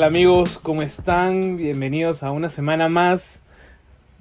[0.00, 0.58] ¿Qué tal amigos?
[0.58, 1.58] ¿Cómo están?
[1.58, 3.42] Bienvenidos a una semana más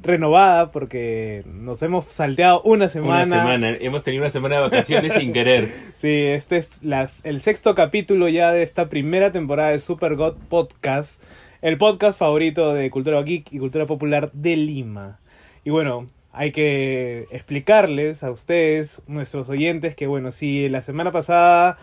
[0.04, 3.23] renovada porque nos hemos salteado una semana.
[3.23, 5.70] Una semana, hemos tenido una semana de vacaciones sin querer.
[5.96, 10.36] Sí, este es las, el sexto capítulo ya de esta primera temporada de Super God
[10.50, 11.23] Podcast,
[11.61, 15.21] el podcast favorito de cultura geek y cultura popular de Lima.
[15.64, 21.78] Y bueno, hay que explicarles a ustedes, nuestros oyentes, que bueno, si la semana pasada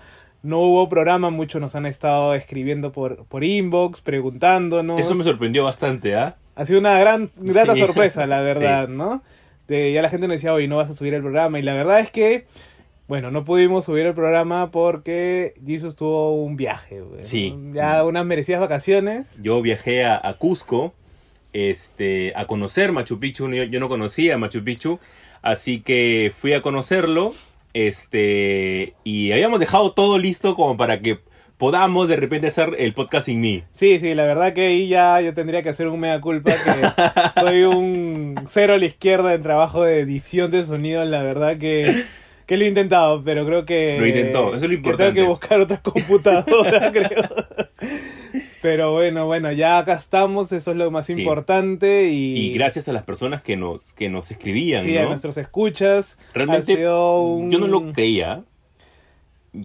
[0.47, 5.01] no hubo programa, muchos nos han estado escribiendo por, por inbox, preguntándonos.
[5.01, 6.37] Eso me sorprendió bastante, ¿ah?
[6.55, 7.81] Ha sido una gran, grata Sí.
[7.81, 8.93] sorpresa, la verdad, Sí.
[8.95, 9.23] ¿no?
[9.69, 11.59] De, ya la gente nos decía, hoy no vas a subir el programa.
[11.59, 12.47] Y la verdad es que,
[13.09, 17.01] bueno, no pudimos subir el programa porque Jesus tuvo un viaje.
[17.01, 17.25] güey.
[17.25, 17.55] Sí.
[17.73, 19.27] Ya unas merecidas vacaciones.
[19.43, 20.95] Yo viajé a, a Cusco
[21.53, 23.49] este, a conocer Machu Picchu.
[23.51, 24.99] Yo, yo no conocía Machu Picchu,
[25.43, 27.35] así que fui a conocerlo.
[27.77, 31.19] Este, y habíamos dejado todo listo como para que
[31.59, 33.65] podamos de repente hacer el podcast sin mí.
[33.75, 37.39] Sí, sí, la verdad que ahí ya yo tendría que hacer un mea culpa que
[37.39, 41.05] soy un cero a la izquierda en trabajo de edición de sonido.
[41.05, 42.05] La verdad que,
[42.47, 43.99] que lo he intentado, pero creo que...
[43.99, 45.13] Lo intentó, eso es lo que importante.
[45.13, 47.29] tengo que buscar otra computadora, creo.
[48.69, 51.13] Pero bueno, bueno, ya acá estamos, eso es lo más Sí.
[51.13, 52.37] importante y...
[52.37, 56.19] Y gracias a las personas que nos, que nos escribían, Sí, a nuestros escuchas.
[56.35, 58.43] Realmente un- yo no lo creía.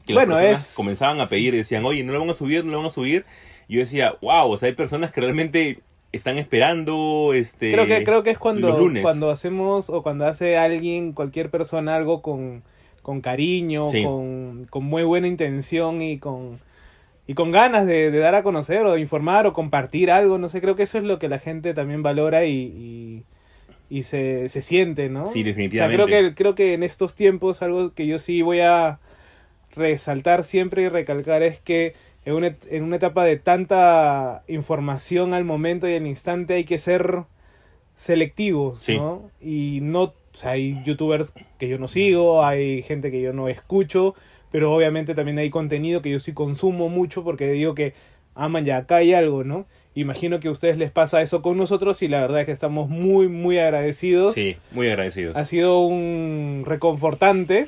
[0.05, 2.63] Que Bueno, las personas es- comenzaban a pedir, decían, oye, no lo van a subir,
[2.63, 3.25] no lo van a subir.
[3.67, 5.80] Y yo decía, wow, o sea, hay personas que realmente
[6.11, 11.13] están esperando este Creo que, creo que es cuando, cuando hacemos o cuando hace alguien,
[11.13, 12.61] cualquier persona, algo con,
[13.02, 14.03] con cariño, Sí.
[14.03, 16.59] con, con muy buena intención y con,
[17.27, 20.38] y con ganas de, de dar a conocer o de informar o compartir algo.
[20.38, 23.23] No sé, creo que eso es lo que la gente también valora y, y,
[23.89, 25.26] y se, se siente, ¿no?
[25.26, 25.95] Sí, O sea, definitivamente.
[26.04, 28.99] creo que, creo que en estos tiempos algo que yo sí voy a
[29.76, 31.93] resaltar siempre y recalcar es que
[32.26, 36.77] en una, en una etapa de tanta información al momento y al instante hay que
[36.77, 37.23] ser
[37.95, 38.98] selectivos, Sí.
[38.98, 39.30] ¿no?
[39.42, 43.48] Y no, o sea, hay youtubers que yo no sigo, hay gente que yo no
[43.48, 44.15] escucho,
[44.52, 47.94] pero obviamente también hay contenido que yo sí consumo mucho porque digo que
[48.36, 49.66] aman ya acá hay algo, ¿no?
[49.94, 52.89] Imagino que a ustedes les pasa eso con nosotros y la verdad es que estamos
[52.89, 54.36] muy, muy agradecidos.
[54.36, 55.36] Sí, muy agradecido.
[55.36, 57.67] Ha sido un reconfortante,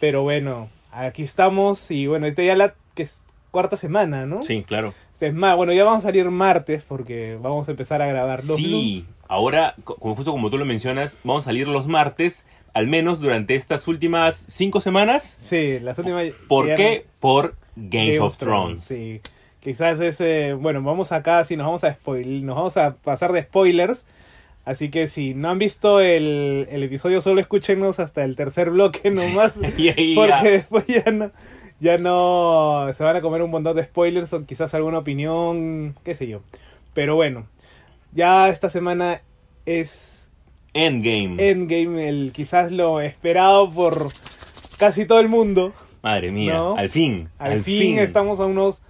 [0.00, 4.42] pero bueno, aquí estamos y bueno, esta ya la que es cuarta semana, ¿no?
[4.42, 4.94] Sí, claro.
[5.20, 8.56] Es más, bueno, ya vamos a salir martes porque vamos a empezar a grabar los
[8.56, 12.86] Sí, ahora, co- como justo como tú lo mencionas, vamos a salir los martes, al
[12.86, 15.38] menos durante estas últimas cinco semanas.
[15.48, 16.26] Sí, las últimas.
[16.48, 17.06] ¿Por qué?
[17.20, 18.84] Por Games of Thrones.
[18.84, 19.20] Sí.
[19.60, 23.42] Quizás ese, bueno, vamos acá, si nos vamos a spoil, nos vamos a pasar de
[23.42, 24.04] spoilers.
[24.66, 29.10] Así que si no han visto el, el episodio, solo escúchenos hasta el tercer bloque
[29.10, 29.52] nomás.
[29.78, 31.30] Y ahí Porque después ya no,
[31.80, 36.14] ya no se van a comer un montón de spoilers o quizás alguna opinión, qué
[36.14, 36.40] sé yo.
[36.94, 37.46] Pero bueno,
[38.14, 39.20] ya esta semana
[39.66, 40.30] es
[40.72, 41.36] Endgame.
[41.50, 44.08] Endgame, el quizás lo esperado por
[44.78, 45.72] casi todo el mundo.
[46.02, 46.76] Madre mía, ¿No?
[46.76, 47.28] al fin.
[47.38, 48.82] Al, fin, estamos a unos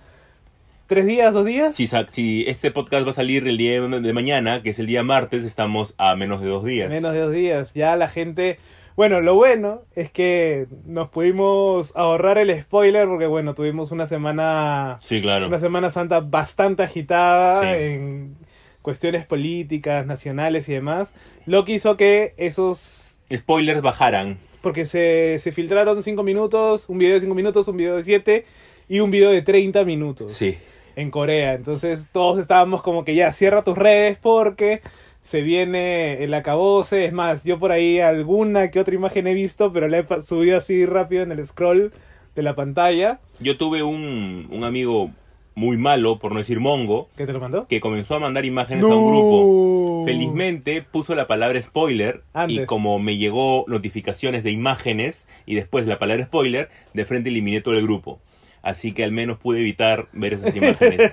[0.87, 1.75] tres días, dos días.
[1.75, 5.03] Si, si este podcast va a salir el día de mañana, que es el día
[5.03, 6.91] martes, estamos a menos de dos días.
[6.91, 7.73] Menos de dos días.
[7.75, 8.59] Ya la gente.
[8.97, 14.97] Bueno, lo bueno es que nos pudimos ahorrar el spoiler porque, bueno, tuvimos una semana.
[15.03, 15.49] Sí, claro.
[15.49, 17.69] Una Semana Santa bastante agitada Sí.
[17.77, 18.37] en
[18.85, 21.15] cuestiones políticas, nacionales y demás.
[21.47, 23.17] Lo que hizo que esos.
[23.35, 24.39] Spoilers bajaran.
[24.61, 28.45] Porque se, se filtraron 5 minutos, un video de 5 minutos, un video de 7
[28.91, 30.57] y un video de 30 minutos Sí.
[30.97, 31.55] en Corea.
[31.55, 34.83] Entonces todos estábamos como que ya cierra tus redes porque
[35.25, 37.07] se viene el acabose.
[37.07, 40.59] Es más, yo por ahí alguna que otra imagen he visto, pero la he subido
[40.59, 41.91] así rápido en el scroll
[42.35, 43.21] de la pantalla.
[43.41, 45.11] Yo tuve un, un amigo
[45.57, 47.67] muy malo, por no decir mongo, ¿Qué te lo mandó?
[47.69, 50.03] que comenzó a mandar imágenes a un grupo.
[50.05, 52.67] Felizmente puso la palabra spoiler y Antes.
[52.67, 57.75] como me llegó notificaciones de imágenes y después la palabra spoiler, de frente eliminé todo
[57.75, 58.19] el grupo.
[58.63, 61.13] Así que al menos pude evitar ver esas imágenes.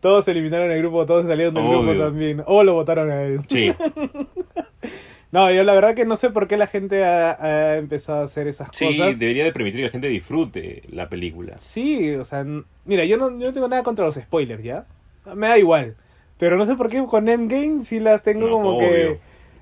[0.00, 2.42] Todos se eliminaron el grupo, todos salieron del grupo también.
[2.46, 3.40] O lo votaron a él.
[3.48, 3.72] Sí,
[5.32, 8.24] No, yo la verdad que no sé por qué la gente ha, ha empezado a
[8.24, 9.18] hacer esas sí, cosas.
[9.18, 11.58] debería de permitir que la gente disfrute la película.
[11.58, 12.44] Sí, o sea,
[12.84, 14.86] mira, yo no, yo no tengo nada contra los spoilers, ¿ya?
[15.34, 15.96] Me da igual.
[16.38, 18.88] Pero no sé por qué con Endgame sí las tengo No, como obvio.
[18.88, 19.18] que...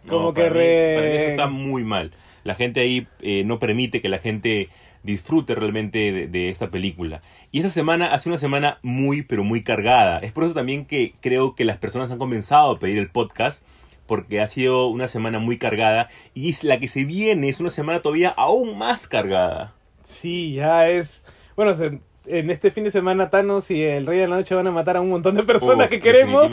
[0.09, 0.95] Como No, que para mí- re...
[0.97, 2.11] para mí eso está muy mal.
[2.45, 4.69] La gente ahí eh, no permite que la gente
[5.03, 7.23] disfrute realmente de, de esta película.
[7.53, 10.19] Y esta semana ha sido una semana muy, pero muy cargada.
[10.19, 13.65] Es por eso también que creo que las personas han comenzado a pedir el podcast,
[14.07, 16.09] porque ha sido una semana muy cargada.
[16.35, 19.75] Y es la que se viene es una semana todavía aún más cargada.
[20.05, 21.23] Sí, ya es...
[21.57, 24.67] Bueno, se- en este fin de semana Thanos y el Rey de la Noche van
[24.67, 26.51] a matar a un montón de personas Oh, que queremos.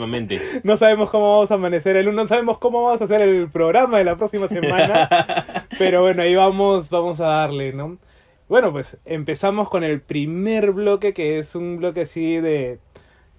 [0.64, 3.48] No sabemos cómo vamos a amanecer el uno, no sabemos cómo vamos a hacer el
[3.48, 5.08] programa de la próxima semana.
[5.78, 7.96] pero bueno, ahí vamos, vamos a darle, ¿no?
[8.50, 12.78] Bueno, pues empezamos con el primer bloque, que es un bloque así de.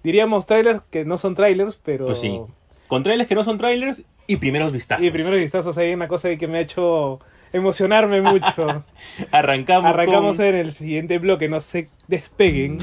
[0.02, 2.06] Diríamos trailers que no son trailers, pero.
[2.06, 2.40] Pues sí.
[2.88, 5.04] Con trailers que no son trailers y primeros vistazos.
[5.04, 7.20] Y primeros vistazos hay una cosa ahí que me ha hecho
[7.52, 8.84] emocionarme mucho.
[9.30, 9.90] Arrancamos.
[9.90, 12.78] Arrancamos con- en el siguiente bloque, no se despeguen.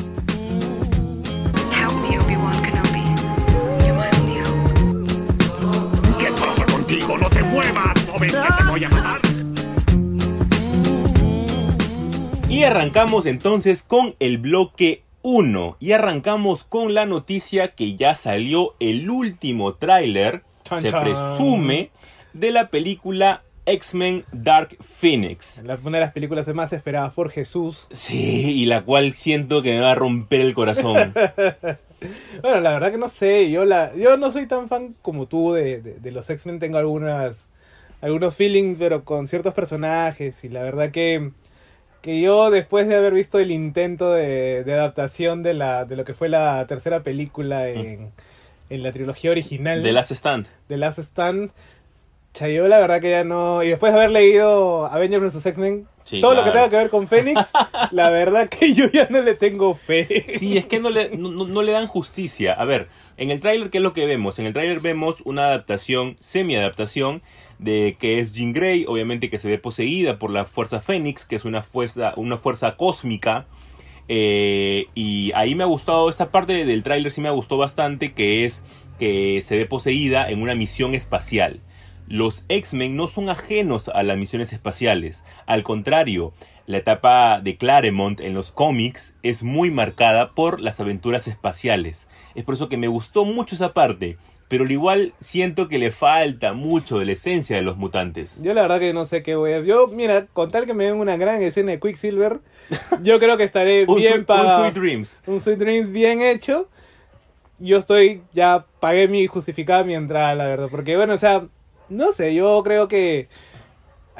[6.19, 7.17] ¿Qué pasa contigo?
[7.17, 8.07] ¡No te muevas!
[8.07, 9.21] ¿No ves que te voy a matar?
[12.49, 15.77] Y arrancamos entonces con el bloque 1.
[15.79, 20.43] Y arrancamos con la noticia que ya salió el último tráiler,
[20.79, 21.03] se chan.
[21.03, 21.89] presume,
[22.33, 25.61] de la película X-Men Dark Phoenix.
[25.63, 27.87] La- Una de las películas más esperadas por Jesús.
[27.91, 31.13] Sí, y la cual siento que me va a romper el corazón.
[32.41, 35.53] Bueno, la verdad que no sé, yo la yo no soy tan fan como tú
[35.53, 37.45] de, de- de los X-Men, tengo algunas
[38.01, 41.29] algunos feelings, pero con ciertos personajes y la verdad que
[42.01, 46.03] que yo después de haber visto el intento de, de adaptación de la de lo
[46.05, 48.11] que fue la tercera película en,
[48.69, 50.47] en la trilogía original The Last Stand.
[50.67, 51.51] de Last Stand,
[52.33, 55.87] cha, yo la verdad que ya no y después de haber leído Avengers vs X-Men
[56.03, 57.39] Sí, todo lo que tenga que ver con Fénix,
[57.91, 60.25] la verdad que yo ya no le tengo fe.
[60.27, 62.53] Sí, es que no le, no- no le dan justicia.
[62.53, 62.87] A ver,
[63.21, 64.39] en el tráiler, ¿qué es lo que vemos?
[64.39, 67.21] En el tráiler vemos una adaptación, semi-adaptación,
[67.59, 71.35] de que es Jean Grey, obviamente que se ve poseída por la Fuerza Fénix, que
[71.35, 73.45] es una fuerza, una fuerza cósmica.
[74.07, 78.43] Eh, y ahí me ha gustado, esta parte del tráiler sí me gustó bastante, que
[78.45, 78.65] es
[78.97, 81.59] que se ve poseída en una misión espacial.
[82.07, 85.23] Los X-Men no son ajenos a las misiones espaciales.
[85.45, 86.33] Al contrario,
[86.67, 92.07] la etapa de Claremont en los cómics es muy marcada por las aventuras espaciales.
[92.35, 94.17] Es por eso que me gustó mucho esa parte.
[94.47, 98.41] Pero al igual siento que le falta mucho de la esencia de los mutantes.
[98.43, 99.61] Yo la verdad que no sé qué voy a...
[99.61, 102.41] Yo, mira, con tal que me den una gran escena de Quicksilver,
[103.01, 104.59] yo creo que estaré Un, bien sweet, un.
[104.59, 105.23] Sweet Dreams.
[105.25, 106.67] Un Sweet Dreams bien hecho.
[107.59, 108.23] Yo estoy...
[108.33, 110.67] Ya pagué mi justificada mi entrada, la verdad.
[110.69, 111.47] Porque, bueno, o sea...
[111.87, 113.29] No sé, yo creo que...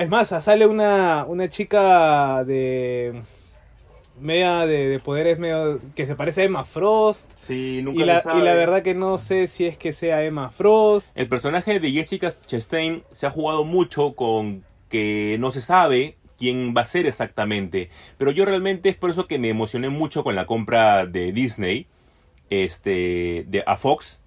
[0.02, 3.22] Es más, sale una, una chica de...
[4.20, 5.80] Media de, de poderes medio...
[5.96, 7.32] Que se parece a Emma Frost.
[7.36, 8.40] Sí, Y nunca la, le sabe.
[8.40, 11.16] y la verdad que no sé si es que sea Emma Frost.
[11.18, 16.74] El personaje de Jessica Chastain se ha jugado mucho con que no se sabe quién
[16.76, 17.90] va a ser exactamente.
[18.18, 21.86] Pero yo realmente es por eso que me emocioné mucho con la compra de Disney
[22.50, 24.20] este, de, a Fox.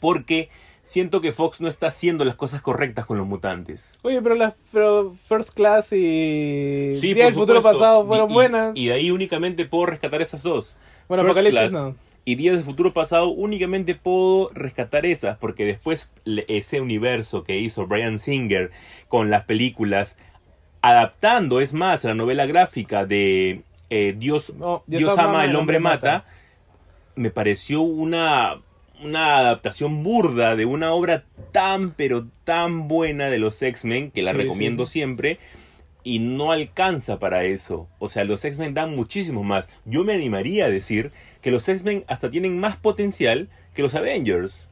[0.00, 0.50] Porque
[0.88, 3.98] siento que Fox no está haciendo las cosas correctas con los mutantes.
[4.02, 7.60] Oye, pero las pero First Class y Sí, Día del Futuro.
[7.60, 8.72] Pasado fueron y- buenas.
[8.74, 10.76] Y de ahí únicamente puedo rescatar esas dos.
[11.06, 11.94] bueno, First Apocalipsis Class no.
[12.24, 16.10] Y Días del Futuro Pasado únicamente puedo rescatar esas, porque después
[16.48, 18.70] ese universo que hizo Brian Singer
[19.08, 20.18] con las películas,
[20.82, 26.24] adaptando, es más, la novela gráfica de eh, Dios, No, Dios, ama, el hombre mata,
[27.14, 28.60] me pareció una,
[29.02, 34.32] una adaptación burda de una obra tan, pero tan buena de los X-Men, que la
[34.32, 35.38] Sí, recomiendo sí, siempre,
[36.04, 37.88] y no alcanza para eso.
[37.98, 39.68] O sea, los X-Men dan muchísimo más.
[39.84, 41.12] Yo me animaría a decir
[41.42, 44.68] que los X-Men hasta tienen más potencial que los Avengers.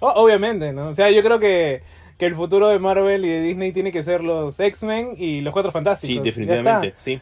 [0.00, 0.88] Oh, obviamente, ¿no?
[0.88, 1.82] O sea, yo creo que,
[2.18, 5.52] que el futuro de Marvel y de Disney tiene que ser los X-Men y los
[5.52, 6.16] Cuatro Fantásticos.
[6.16, 7.20] Sí, definitivamente, sí.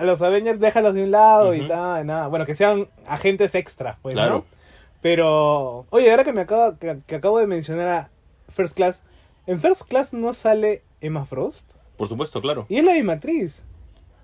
[0.00, 2.28] Los Avengers déjalos de un lado y tal, nada.
[2.28, 4.46] Bueno, que sean agentes extras, pues, Claro.
[4.50, 4.55] ¿no?
[5.02, 8.10] Pero, oye, ahora que me acabo, que, que acabo de mencionar a
[8.52, 9.02] First Class,
[9.46, 11.70] en First Class no sale Emma Frost.
[11.96, 12.66] Por supuesto, claro.
[12.68, 13.62] Y es la misma actriz.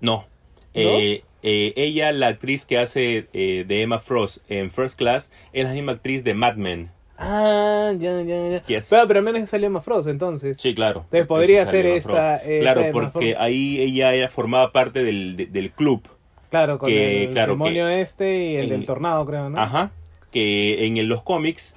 [0.01, 0.25] No.
[0.73, 5.65] Eh, eh, ella, la actriz que hace eh, de Emma Frost en First Class, es
[5.65, 6.91] la misma actriz de Mad Men.
[7.17, 8.65] Ah, ya, ya, ya.
[8.65, 8.87] Yes.
[8.89, 10.57] Pero, pero al menos salió Emma Frost, entonces.
[10.59, 11.01] Sí, claro.
[11.05, 15.71] Entonces, podría ser esta, claro, esta porque ahí ella era, formaba parte del, de- del
[15.71, 16.01] club.
[16.49, 19.59] Claro, con que, el claro, demonio que este y el en- del tornado, creo, ¿no?
[19.59, 19.91] Ajá.
[20.33, 21.75] Que en los cómics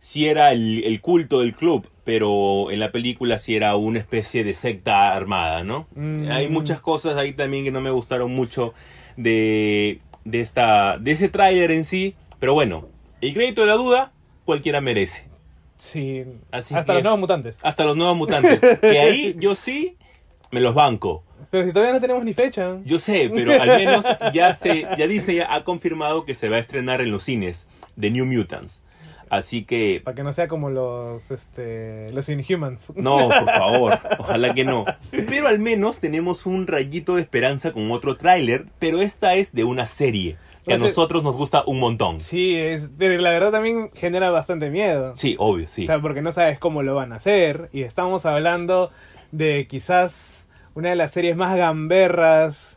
[0.00, 4.44] sí era el, el culto del club, pero en la película sí era una especie
[4.44, 5.88] de secta armada, ¿no?
[5.96, 6.30] Mm.
[6.30, 8.72] Hay muchas cosas ahí también que no me gustaron mucho
[9.16, 12.88] de, de, esta, de ese tráiler en sí, pero bueno,
[13.20, 14.12] el crédito de la duda
[14.44, 15.26] cualquiera merece.
[15.76, 16.22] Sí.
[16.52, 17.58] Así Hasta que- los nuevos mutantes.
[17.62, 19.96] Hasta los nuevos mutantes, que ahí yo sí
[20.52, 21.24] me los banco.
[21.50, 22.76] Pero si todavía no tenemos ni fecha.
[22.84, 26.60] Yo sé, pero al menos ya se, ya Disney ha confirmado que se va a
[26.60, 28.82] estrenar en los cines de New Mutants.
[29.28, 32.92] Así que Para que no sea como los, este, los Inhumans.
[32.94, 34.84] No, por favor, ojalá que no.
[35.10, 39.64] Pero al menos tenemos un rayito de esperanza con otro tráiler, pero esta es de
[39.64, 42.20] una serie que a Entonces- nosotros nos gusta un montón.
[42.20, 45.16] Sí, es, pero la verdad también genera bastante miedo.
[45.16, 45.82] Sí, obvio, sí.
[45.82, 47.68] O sea, porque no sabes cómo lo van a hacer.
[47.72, 48.92] Y estamos hablando
[49.32, 50.45] de quizás
[50.76, 52.76] una de las series más gamberras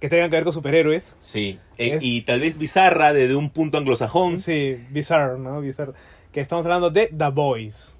[0.00, 1.16] que tengan que ver con superhéroes.
[1.20, 1.58] Sí.
[1.78, 4.38] Eh, Es- Y tal vez bizarra desde un punto anglosajón.
[4.40, 5.60] Sí, Bizarre, ¿no?
[5.60, 5.92] Bizarre.
[6.32, 7.96] Que estamos hablando de The Boys.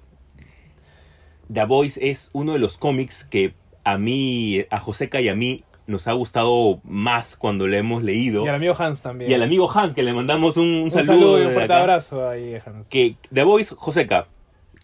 [1.51, 3.53] The Voice es uno de los cómics que
[3.83, 8.45] a mí, a Joseca y a mí nos ha gustado más cuando lo hemos leído.
[8.45, 9.31] Y al amigo Hans también.
[9.31, 11.07] Y al amigo Hans, que le mandamos un, un Un saludo.
[11.07, 11.81] saludo y un fuerte acá.
[11.81, 12.87] abrazo ahí, Hans.
[12.89, 14.27] Que The Voice, Joseca,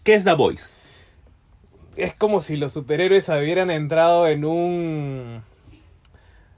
[0.02, 0.72] ¿qué es The Voice?
[1.96, 5.42] Es como si los superhéroes hubieran entrado en un...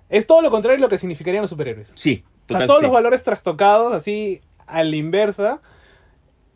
[0.08, 1.92] Es todo lo contrario de lo que significarían los superhéroes.
[1.94, 2.84] Sí, O sea, todos sí.
[2.84, 5.60] los valores trastocados, así a la inversa,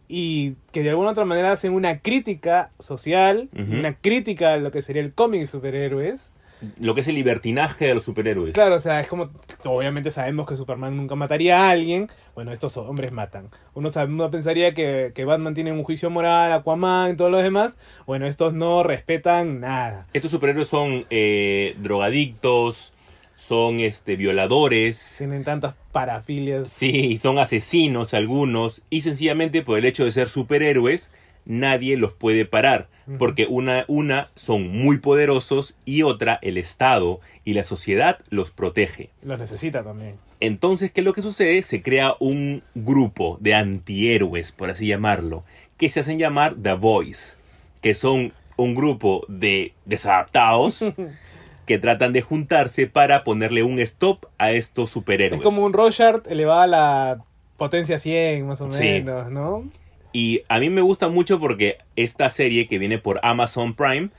[0.09, 4.71] y que de alguna u otra manera hacen una crítica social, una crítica a lo
[4.71, 6.33] que sería el cómic de superhéroes.
[6.81, 8.55] Lo que es el libertinaje de los superhéroes.
[8.55, 9.31] Claro, o sea, es como,
[9.65, 13.49] obviamente sabemos que Superman nunca mataría a alguien, bueno, estos hombres matan.
[13.75, 17.79] Uno, sabe- uno pensaría que, que Batman tiene un juicio moral, Aquaman todos los demás,
[18.07, 20.01] bueno, estos no respetan nada.
[20.13, 22.93] Estos superhéroes son eh, drogadictos,
[23.37, 26.71] son este violadores, Tienen tantas parafilias.
[26.71, 31.11] sí, son asesinos algunos, y sencillamente por el hecho de ser superhéroes,
[31.45, 32.89] nadie los puede parar.
[33.19, 39.11] Porque una, una son muy poderosos y otra el Estado y la sociedad los protege.
[39.23, 40.15] Los necesita también.
[40.39, 41.63] Entonces, ¿qué es lo que sucede?
[41.65, 45.43] Se crea un grupo de antihéroes, por así llamarlo,
[45.79, 47.39] que se hacen llamar The Boys,
[47.81, 50.85] que son un grupo de desadaptados
[51.67, 55.41] que tratan de juntarse para ponerle un stop a estos superhéroes.
[55.41, 57.19] Es como un Rorschach elevado a la
[57.57, 58.81] potencia 100, más o Sí.
[58.83, 59.65] menos, ¿no?
[60.13, 64.11] Y a mí me gusta mucho porque esta serie que viene por Amazon Prime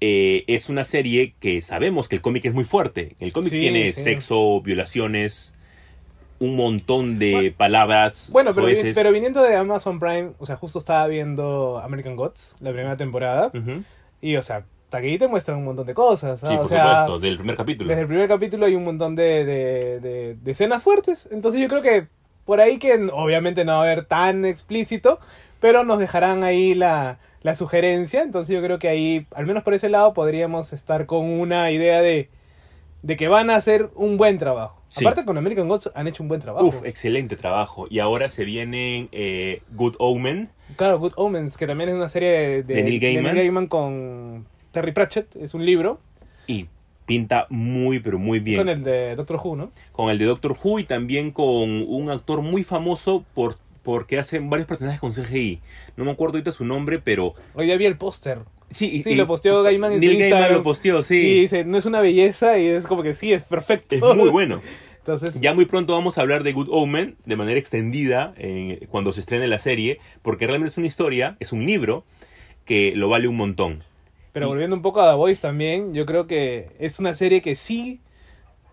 [0.00, 3.14] eh, es una serie que sabemos que el cómic es muy fuerte.
[3.20, 4.02] El cómic Sí, tiene sí.
[4.02, 5.54] sexo, violaciones,
[6.40, 8.28] un montón de Bueno- palabras.
[8.32, 12.56] Bueno, pero, vi- pero viniendo de Amazon Prime, o sea, justo estaba viendo American Gods,
[12.60, 13.84] la primera temporada, Ujú.
[14.20, 16.42] y, o sea, ahí te muestran un montón de cosas.
[16.42, 16.46] ¿ah?
[16.48, 17.88] Sí, o por sea, supuesto, del primer capítulo.
[17.88, 21.28] desde el primer capítulo hay un montón de, de, de- de escenas fuertes.
[21.30, 22.06] Entonces yo creo que
[22.44, 25.20] por ahí que obviamente no va a haber tan explícito,
[25.62, 28.22] pero nos dejarán ahí la, la sugerencia.
[28.22, 32.02] Entonces yo creo que ahí, al menos por ese lado, podríamos estar con una idea
[32.02, 32.28] de,
[33.00, 34.82] de que van a hacer un buen trabajo.
[34.88, 35.02] Sí.
[35.06, 36.66] Aparte con American Gods han hecho un buen trabajo.
[36.66, 37.86] Uf, excelente trabajo.
[37.88, 40.50] Y ahora se vienen eh, Good Omen.
[40.76, 43.68] Claro, Good Omens, que también es una serie de, De Neil Gaiman.
[43.68, 45.98] con Terry Pratchett, es un libro,
[46.46, 46.66] Y
[47.06, 48.58] pinta muy, pero muy bien.
[48.58, 49.70] con el de Doctor Who, ¿no?
[49.92, 54.38] Con el de Doctor Who y también con un actor muy famoso por porque hace
[54.38, 55.60] varios personajes con CGI.
[55.96, 57.34] No me acuerdo ahorita su nombre, pero...
[57.54, 58.38] Hoy día vi el póster.
[58.70, 60.58] Sí, y- Sí, y- lo posteó Gaiman en su Neil Gaiman Instagram.
[60.58, 61.20] lo posteó, Y sí.
[61.40, 63.94] dice, no es una belleza y es como que sí, es perfecto.
[63.94, 64.60] Es muy bueno.
[64.98, 69.12] Entonces, Ya muy pronto vamos a hablar de Good Omen de manera extendida eh, cuando
[69.12, 72.04] se estrene la serie, porque realmente es una historia, es un libro
[72.64, 73.82] que lo vale un montón.
[74.32, 77.42] pero y- volviendo un poco a The Voice también, yo creo que es una serie
[77.42, 77.98] que sí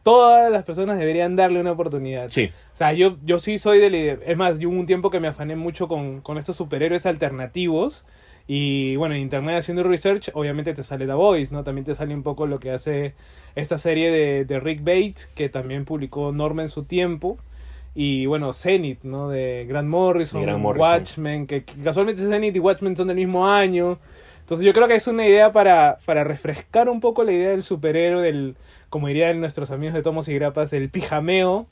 [0.04, 2.30] todas las personas deberían darle una oportunidad.
[2.30, 3.96] Sí, O sea, yo, yo sí soy del...
[3.96, 8.06] Es más, yo hubo un tiempo que me afané mucho con, con estos superhéroes alternativos.
[8.48, 11.64] Y bueno, en internet haciendo research, obviamente te sale The Voice, ¿no?
[11.64, 13.14] También te sale un poco lo que hace
[13.56, 17.38] esta serie de, de Rick Bates, que también publicó Norma en su tiempo.
[17.94, 19.30] Y bueno, Zenith, ¿no?
[19.30, 20.90] De Grant Morrison, De Grant Morrison.
[20.90, 24.00] Watchmen, que, que casualmente Zenith y Watchmen son del mismo año.
[24.50, 27.62] Entonces yo creo que es una idea para, para refrescar un poco la idea del
[27.62, 28.56] superhéroe, del,
[28.90, 31.68] como dirían nuestros amigos de Tomos y Grapas, del pijameo,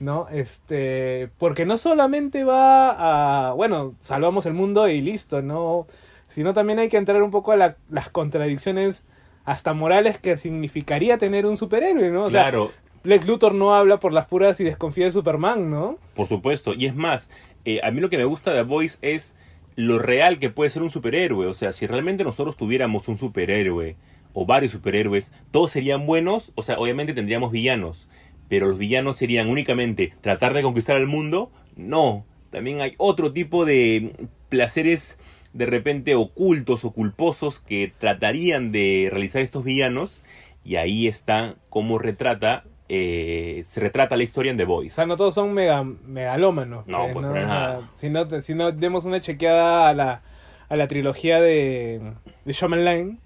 [0.00, 0.26] ¿no?
[0.32, 5.86] Este, porque no solamente va a, bueno, salvamos el mundo y listo, ¿no?
[6.26, 9.04] Sino también hay que entrar un poco a la- las contradicciones
[9.44, 12.24] hasta morales que significaría tener un superhéroe, ¿no?
[12.24, 12.72] O sea, claro,
[13.04, 15.96] Lex Luthor no habla por las puras y desconfía de Superman, ¿no?
[16.16, 16.74] por supuesto.
[16.74, 17.30] Y es más,
[17.64, 19.36] eh, a mí lo que me gusta de The Voice es
[19.76, 21.46] lo real que puede ser un superhéroe.
[21.46, 23.96] O sea, si realmente nosotros tuviéramos un superhéroe
[24.32, 26.52] o varios superhéroes, todos serían buenos.
[26.56, 28.08] O sea, obviamente tendríamos villanos.
[28.48, 31.52] Pero los villanos serían únicamente tratar de conquistar el mundo.
[31.76, 35.18] No, también hay otro tipo de placeres
[35.52, 40.22] de repente ocultos o culposos que tratarían de realizar estos villanos.
[40.64, 44.94] Y ahí está cómo retrata, eh, se retrata la historia en The O Voice.
[44.96, 46.86] sea, no todos son mega, megalómanos.
[46.86, 47.90] No, pues, para O sea, nada.
[47.96, 50.22] si, no, si no demos una chequeada a la,
[50.68, 52.00] a la trilogía de,
[52.44, 53.18] de Shyamalan,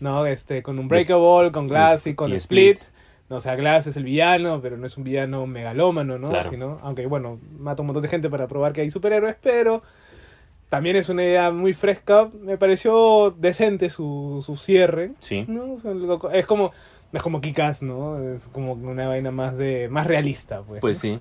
[0.00, 0.26] ¿no?
[0.26, 2.78] Este, con Unbreakable, con Glass y con y Split.
[2.78, 2.92] Split.
[3.30, 6.28] No, o sea, Glass es el villano, pero no es un villano megalómano, ¿no?
[6.28, 6.50] Claro.
[6.50, 9.82] Sino- aunque, bueno, mata un montón de gente para probar que hay superhéroes, pero
[10.68, 12.28] también es una idea muy fresca.
[12.42, 15.12] Me pareció decente su, su cierre.
[15.20, 15.44] Sí.
[15.48, 15.74] ¿no?
[15.74, 16.72] O Es como,
[17.12, 18.18] no es como Kikas, ¿no?
[18.32, 20.80] Es como una vaina más de más realista, pues.
[20.80, 21.20] Pues sí.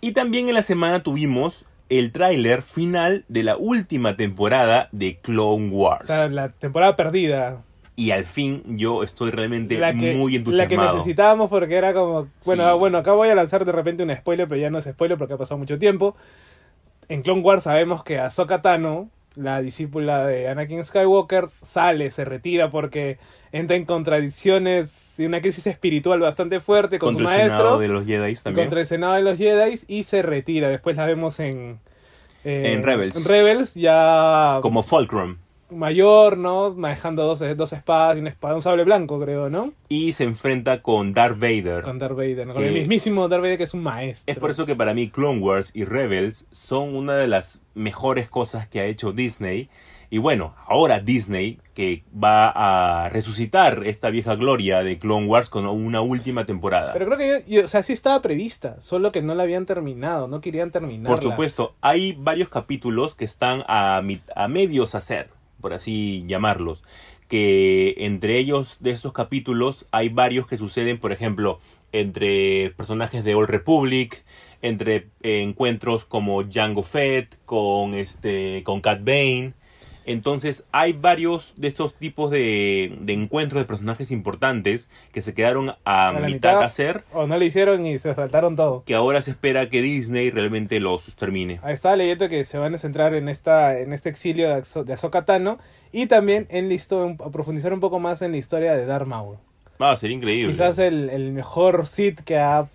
[0.00, 5.70] Y también en la semana tuvimos el tráiler final de la última temporada de Clone
[5.72, 6.06] O Wars.
[6.06, 7.62] sea, la temporada perdida.
[7.94, 10.96] y al fin yo estoy realmente La que, muy la que entusiasmado.
[10.98, 12.26] necesitábamos porque era como...
[12.44, 12.78] Bueno, Sí.
[12.78, 15.34] bueno, acá voy a lanzar de repente un spoiler, pero ya no es spoiler porque
[15.34, 16.14] ha pasado mucho tiempo.
[17.08, 22.70] En Clone Wars sabemos que Ahsoka Tano, la discípula de Anakin Skywalker, sale, se retira
[22.70, 23.18] porque
[23.52, 27.58] entra en contradicciones y una crisis espiritual bastante fuerte con contra su el maestro.
[27.58, 28.66] Senado de los Jedi también.
[28.66, 30.68] contra el Senado de los Jedi y se retira.
[30.68, 31.78] Después la vemos en...
[32.44, 33.16] eh, En Rebels.
[33.16, 35.36] en Rebels ya Como Fulcrum.
[35.70, 36.72] Mayor, ¿no?
[36.74, 39.72] Manejando dos, dos espadas y una espada, un sable blanco, creo, ¿no?
[39.88, 41.82] Y se enfrenta con Darth Vader.
[41.82, 42.54] Con Darth Vader, ¿no?
[42.54, 44.32] con el mismísimo Darth Vader que es un maestro.
[44.32, 48.28] Es por eso que para mí Clone Wars y Rebels son una de las mejores
[48.28, 49.68] cosas que ha hecho Disney.
[50.08, 52.48] Y bueno, ahora Disney, que va
[53.04, 56.92] a resucitar esta vieja gloria de Clone Wars con una última temporada.
[56.92, 59.66] Pero creo que, yo- yo- o sea, sí estaba prevista, solo que no la habían
[59.66, 61.12] terminado, no querían terminar.
[61.12, 64.00] Por supuesto, hay varios capítulos que están a,
[64.36, 65.28] a medios hacer,
[65.66, 66.84] por así llamarlos.
[67.26, 71.58] Que entre ellos de esos capítulos hay varios que suceden, por ejemplo,
[71.90, 74.24] entre personajes de Old Republic,
[74.62, 79.54] entre encuentros como Django Fett, con este, con Cat Bane.
[80.06, 85.74] Entonces hay varios de estos tipos de, de encuentros de personajes importantes que se quedaron
[85.84, 86.58] a, mitad mitad.
[86.60, 88.84] de hacer, O no lo hicieron y se saltaron todo.
[88.86, 91.60] que ahora se espera que Disney realmente los termine.
[91.66, 94.92] Estaba leyendo que se van a centrar en esta en este exilio de, Ahso- de
[94.92, 95.58] Ahsoka Tano
[95.92, 99.06] y también en la histo- a profundizar un poco más en la historia de Darth
[99.06, 99.36] Maul.
[99.78, 100.52] Ah, sería increíble.
[100.52, 102.66] Quizás el, el mejor Sith que ha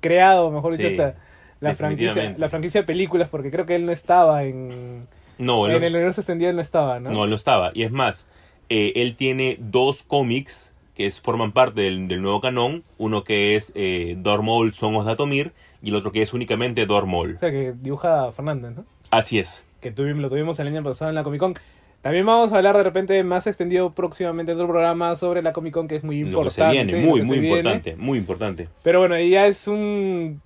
[0.00, 1.14] creado, mejor dicho, Sí, esta-
[1.60, 5.06] la franquicia, la franquicia de películas, porque creo que él no estaba en,
[5.40, 7.10] No, en no, el universo extendido, él no estaba, ¿no?
[7.10, 7.72] no, él no estaba.
[7.74, 8.26] Y es más,
[8.68, 12.84] eh, él tiene dos cómics que es- forman parte del, del nuevo canon.
[12.98, 17.34] Uno que es eh, Maul Son Datomir y el otro que es únicamente Maul.
[17.34, 18.84] O sea, que dibuja a Fernández, ¿no?
[19.10, 19.64] Así es.
[19.80, 21.54] Que tuvimos, lo tuvimos el año pasado en la Comic Con.
[22.02, 25.72] También vamos a hablar de repente más extendido próximamente en otro programa sobre la Comic
[25.74, 26.76] Con, que es muy Lo que importante.
[26.78, 27.58] se viene, muy, muy viene.
[27.58, 28.68] importante, muy importante.
[28.82, 30.40] Pero bueno, ya es un,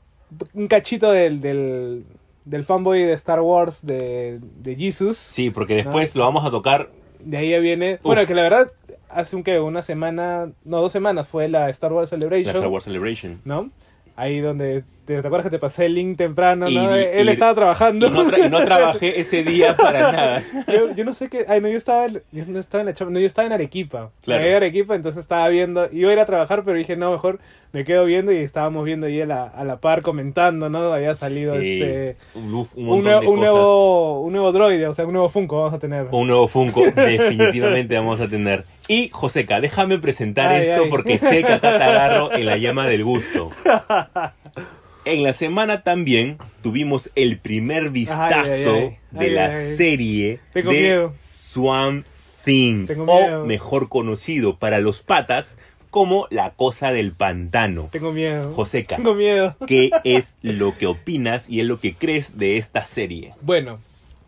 [0.52, 2.04] un cachito del, del,
[2.44, 5.16] del fanboy de Star Wars de, de Jesus.
[5.16, 6.90] Sí, porque después lo vamos a tocar.
[7.20, 7.98] De ahí ya viene.
[8.02, 8.70] Bueno, que la verdad,
[9.08, 12.56] hace un que una semana, no, dos semanas fue la Star Wars La Celebration.
[12.56, 13.40] Star Wars Celebration.
[13.44, 13.70] ¿No?
[14.16, 14.84] Ahí donde.
[15.04, 16.68] ¿Te, te acuerdas que te pasé el link temprano?
[16.68, 16.98] Y- ¿no?
[16.98, 18.06] y- Él estaba trabajando.
[18.06, 20.42] Y no, tra- y no trabajé ese día para nada.
[20.66, 21.44] yo, yo no sé qué.
[21.48, 24.10] Ay, no, yo estaba, yo no estaba en la no, yo estaba en Arequipa.
[24.22, 24.40] Claro.
[24.42, 25.88] Me iba a Arequipa, entonces estaba viendo.
[25.92, 27.38] Iba a ir a trabajar, pero dije, no, mejor
[27.72, 30.92] me quedo viendo y estábamos viendo ahí a la, a la par comentando, ¿no?
[30.92, 32.16] Había salido Sí, este.
[32.34, 32.44] un
[32.76, 35.78] Un, nuevo, de un, nuevo, un nuevo droide, o sea, un nuevo Funko vamos a
[35.80, 36.06] tener.
[36.12, 38.64] Un nuevo Funko, definitivamente vamos a tener.
[38.86, 40.90] Y Joseca, déjame presentar Ay, esto ay.
[40.90, 43.50] porque sé que acá te agarro en la llama del gusto.
[45.04, 49.18] En la semana también tuvimos el primer vistazo Ay, ay, ay.
[49.18, 51.14] de la serie Tengo de miedo.
[51.30, 52.06] Swamp
[52.44, 53.46] Thing, Tengo o miedo.
[53.46, 55.58] mejor conocido para los patas
[55.90, 57.88] como La Cosa del Pantano.
[57.92, 58.52] Tengo miedo.
[58.54, 58.96] Joseca.
[58.96, 59.56] Tengo miedo.
[59.66, 63.34] ¿Qué es lo que opinas y es lo que crees de esta serie?
[63.42, 63.78] Bueno,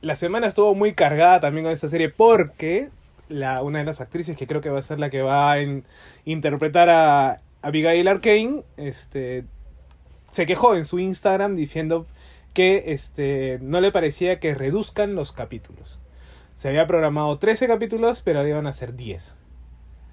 [0.02, 2.90] la semana estuvo muy cargada también con esta serie porque
[3.28, 5.58] la, una de las actrices que creo que va a ser la que va a
[6.24, 9.44] interpretar a Abigail Arkane, este,
[10.36, 12.04] se quejó en su Instagram diciendo
[12.52, 15.98] que este, no le parecía que reduzcan los capítulos.
[16.56, 19.34] Se había programado 13 capítulos, pero ahora iban a ser 10.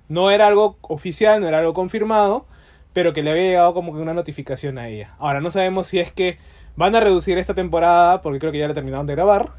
[0.08, 2.46] No era algo oficial, no era algo confirmado,
[2.94, 5.14] pero que le había llegado como que una notificación a ella.
[5.20, 6.38] Ahora no sabemos si es que
[6.78, 9.52] van a reducir esta temporada, porque creo que ya la terminaron de grabar,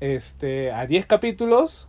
[0.00, 1.88] este, a 10 capítulos,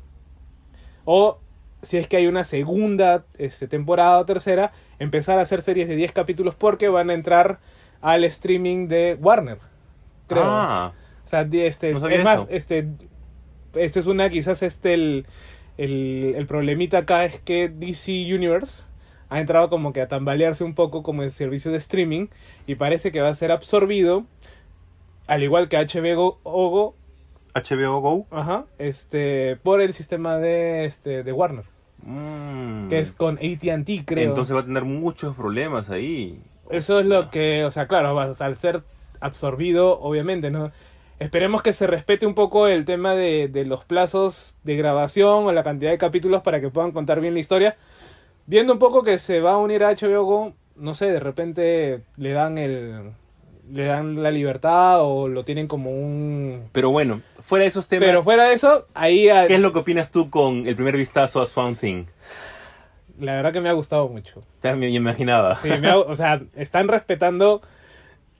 [1.04, 1.42] o
[1.82, 5.98] si es que hay una segunda este, temporada o tercera, empezar a hacer series de
[5.98, 7.60] 10 capítulos porque van a entrar
[8.02, 9.58] al streaming de Warner.
[10.28, 10.44] Creo.
[10.46, 10.94] Ah,
[11.26, 12.48] O sea, este, No es más, eso.
[12.50, 12.88] este,
[13.76, 15.26] esto es una, quizás este, el,
[15.78, 18.84] el, el problemita acá es que DC Universe
[19.30, 22.28] ha entrado como que a tambalearse un poco como el servicio de streaming
[22.66, 24.26] y parece que va a ser absorbido,
[25.28, 26.96] al igual que HBO Go,
[27.54, 28.28] HBO Go.
[28.32, 31.66] ajá, este, por el sistema de, este, de Warner,
[32.02, 32.88] Mm.
[32.88, 34.30] que es con AT&T, creo.
[34.30, 36.40] Entonces va a tener muchos problemas ahí.
[36.70, 38.82] Eso es lo que, o sea, claro, va- o sea, al ser
[39.20, 40.72] absorbido, obviamente, ¿no?
[41.20, 45.52] Esperemos que se respete un poco el tema de, de los plazos de grabación o
[45.52, 47.76] la cantidad de capítulos para que puedan contar bien la historia.
[48.46, 52.02] Viendo un poco que se va a unir a HBO Go, no sé, de repente
[52.18, 53.12] le dan el
[53.72, 56.70] le dan la libertad o lo tienen como un...
[56.72, 59.74] Pero bueno, fuera de esos temas, Pero fuera de eso, ahí ah, ¿qué es lo
[59.74, 62.06] que opinas tú con el primer vistazo a Swamp Thing?
[63.20, 64.42] La verdad que me ha gustado mucho.
[64.64, 65.56] Ya me me imaginaba.
[65.56, 67.62] Sí, me ha- o sea, están respetando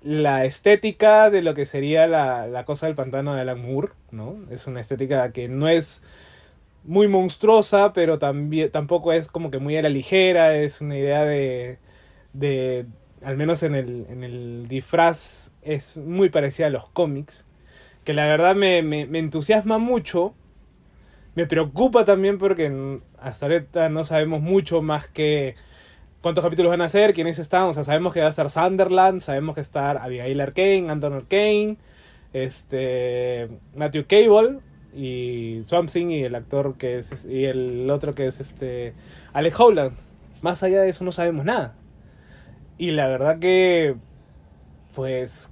[0.04, 4.38] la estética de lo que sería la, la cosa del pantano de Alan Moore, ¿no?
[4.52, 6.02] Es una estética que no es
[6.84, 11.26] muy monstruosa, pero también tampoco es como que muy a la ligera, es una idea
[11.26, 11.78] de,
[12.34, 12.86] de
[13.24, 17.46] al menos en el, en el disfraz, es muy parecida a los cómics,
[18.06, 20.34] que la verdad me, me, me entusiasma mucho,
[21.40, 25.56] me preocupa también porque hasta ahorita no sabemos mucho más que
[26.22, 27.64] cuántos capítulos van a ser, quiénes están.
[27.64, 30.90] O sea, sabemos que va a estar Sunderland, sabemos que va a estar Abigail Arcane,
[30.90, 31.78] Anton Arcane,
[32.34, 34.60] este, Matthew Cable
[34.96, 38.94] y Swamp Thing y el actor que es y el otro que es este
[39.34, 39.96] Alec Howland.
[40.42, 41.76] Más allá de eso no sabemos nada.
[42.78, 43.96] Y la verdad que
[44.96, 45.52] pues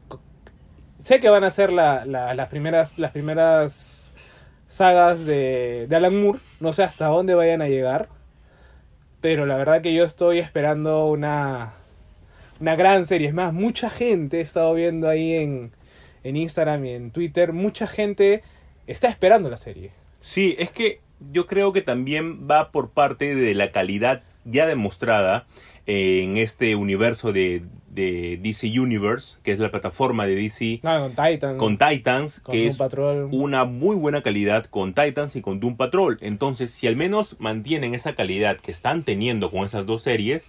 [1.04, 4.07] sé que van a ser la- las primeras las primeras
[4.67, 6.39] sagas de, de Alan Moore.
[6.60, 8.10] No sé hasta dónde vayan a llegar.
[9.21, 11.73] Pero la verdad que yo estoy esperando una,
[12.60, 13.27] una gran serie.
[13.27, 15.71] Es más, mucha gente he estado viendo ahí en,
[16.23, 17.53] en Instagram y en Twitter.
[17.53, 18.43] Mucha gente
[18.86, 19.91] está esperando la serie.
[20.21, 21.01] Sí, es que
[21.32, 25.45] yo creo que también va por parte de la calidad ya demostrada
[25.86, 27.63] eh, en este universo de,
[27.97, 31.57] de DC Universe, que es la plataforma de DC No, con Titan.
[31.57, 33.27] con Titans, con que Doom es Patrol.
[33.31, 36.17] una muy buena calidad con Titans y con Doom Patrol.
[36.21, 40.45] Entonces, si al menos mantienen esa calidad que están teniendo con esas dos series,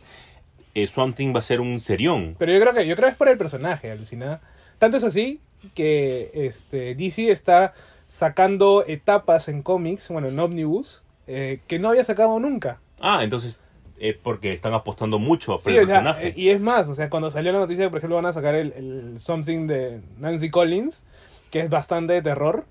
[0.75, 2.37] eh, Swamp Thing va a ser un serión.
[2.39, 4.41] Pero yo creo que yo creo que es por el personaje, alucinada.
[4.79, 5.41] Tanto es así
[5.75, 7.73] que este DC está
[8.07, 12.81] sacando etapas en cómics, bueno, en Omnibus, eh, que no había sacado nunca.
[13.01, 13.61] Ah, entonces,
[14.01, 16.29] eh, porque están apostando mucho por Sí, el o sea, personaje.
[16.29, 18.55] eh, y es más, o sea, cuando salió la noticia, por ejemplo, van a sacar
[18.55, 21.05] el, el Something de Nancy Collins,
[21.51, 22.65] que es bastante de terror,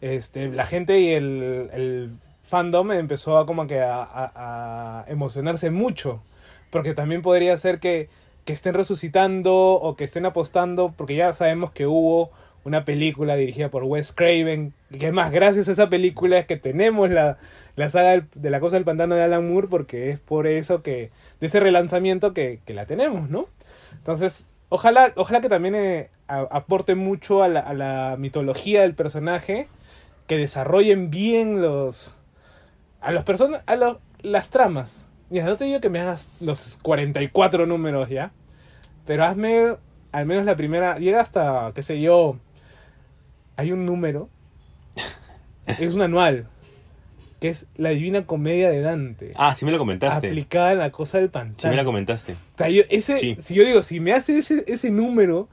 [0.00, 2.10] este, la gente y el, el
[2.42, 6.22] fandom empezó a como que a, a- a emocionarse mucho,
[6.70, 8.08] porque también podría ser que,
[8.44, 12.30] que estén resucitando o que estén apostando, porque ya sabemos que hubo
[12.64, 16.56] una película dirigida por Wes Craven, que es más, gracias a esa película es que
[16.56, 17.36] tenemos la,
[17.76, 21.10] la saga de la cosa del pantano de Alan Moore, porque es por eso que,
[21.40, 23.46] de ese relanzamiento que, que la tenemos, ¿no?
[23.92, 29.68] Entonces, ojalá, ojalá que también eh, aporte mucho a la, a la mitología del personaje,
[30.26, 32.16] que desarrollen bien los,
[33.00, 35.06] a los person a los- las tramas.
[35.30, 38.30] Mira, no te digo que me hagas los 44 números ya,
[39.06, 39.76] pero hazme
[40.12, 42.36] al menos la primera, llega hasta, qué sé yo,
[43.56, 44.28] hay un número,
[45.66, 46.46] es un anual,
[47.40, 50.28] que es la Divina Comedia de Dante, Ah, sí me lo comentaste.
[50.28, 51.58] aplicada en la cosa del pantano.
[51.60, 52.32] Sí me la comentaste.
[52.32, 53.36] O sea, yo- ese, Sí.
[53.40, 55.48] Si yo digo, si me hace ese, ese número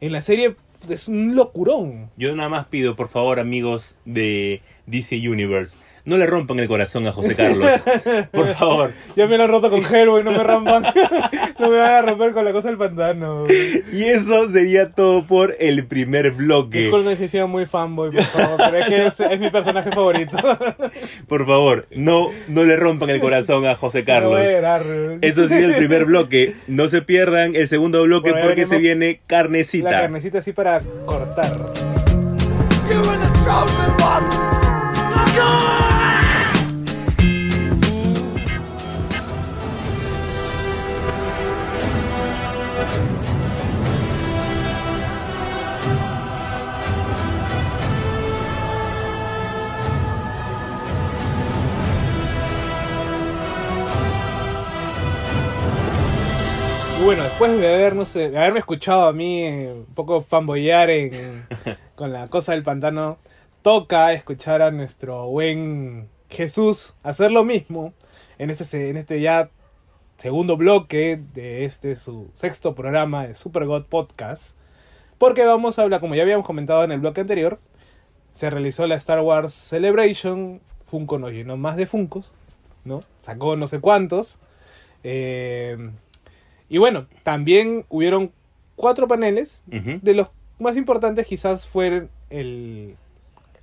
[0.00, 2.10] en la serie, pues, es un locurón.
[2.16, 7.06] Yo nada más pido, por favor, amigos de DC Universe, no le rompan el corazón
[7.06, 7.68] a José Carlos.
[8.30, 8.92] Por favor.
[9.16, 10.82] Ya me lo he roto con Hellboy, no me rompan.
[11.58, 13.46] no me van a romper con la cosa del pantano.
[13.92, 16.80] Y eso sería todo por el primer bloque.
[16.82, 19.90] Disculpen si he sido muy fanboy, por favor, pero es que es, es mi personaje
[19.90, 20.36] favorito.
[21.28, 24.38] Por favor, no, no le rompan el corazón a José Carlos.
[25.22, 26.54] Eso ha sido el primer bloque.
[26.66, 29.90] No se pierdan el segundo bloque porque se viene carnecita.
[29.90, 31.72] La carnecita así para cortar.
[32.88, 34.55] You
[57.06, 61.46] bueno, después de habernos, de haberme escuchado a mí un poco fanboyar en,
[61.94, 63.18] con la cosa del pantano,
[63.66, 67.94] toca escuchar a nuestro buen Jesús hacer lo mismo
[68.38, 69.50] en este, en este ya
[70.18, 74.56] segundo bloque de este su sexto programa de Super God Podcast.
[75.18, 77.58] Porque vamos a hablar, como ya habíamos comentado en el bloque anterior,
[78.30, 80.60] se realizó la Star Wars Celebration.
[80.84, 82.32] Funko nos llenó más de Funcos,
[82.84, 83.02] ¿no?
[83.18, 84.38] Sacó no sé cuántos.
[85.02, 85.90] Eh,
[86.68, 88.30] y bueno, también hubieron
[88.76, 89.64] cuatro paneles.
[89.66, 90.28] De los
[90.60, 92.96] más importantes quizás fue el,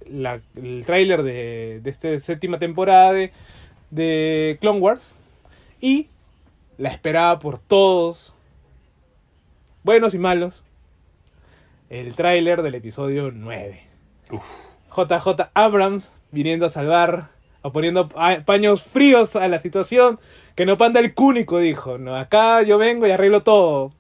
[0.09, 3.31] la- el tráiler de, de esta séptima temporada de,
[3.91, 5.17] de Clone Wars.
[5.81, 6.07] Y
[6.77, 8.35] la esperada por todos,
[9.83, 10.63] buenos y malos,
[11.89, 13.81] el tráiler del episodio 9.
[14.95, 17.29] JJ Abrams viniendo a salvar,
[17.61, 20.19] o poniendo pa- paños fríos a la situación,
[20.55, 21.97] que no panda el cúnico, dijo.
[21.97, 23.91] No, acá yo vengo y arreglo todo.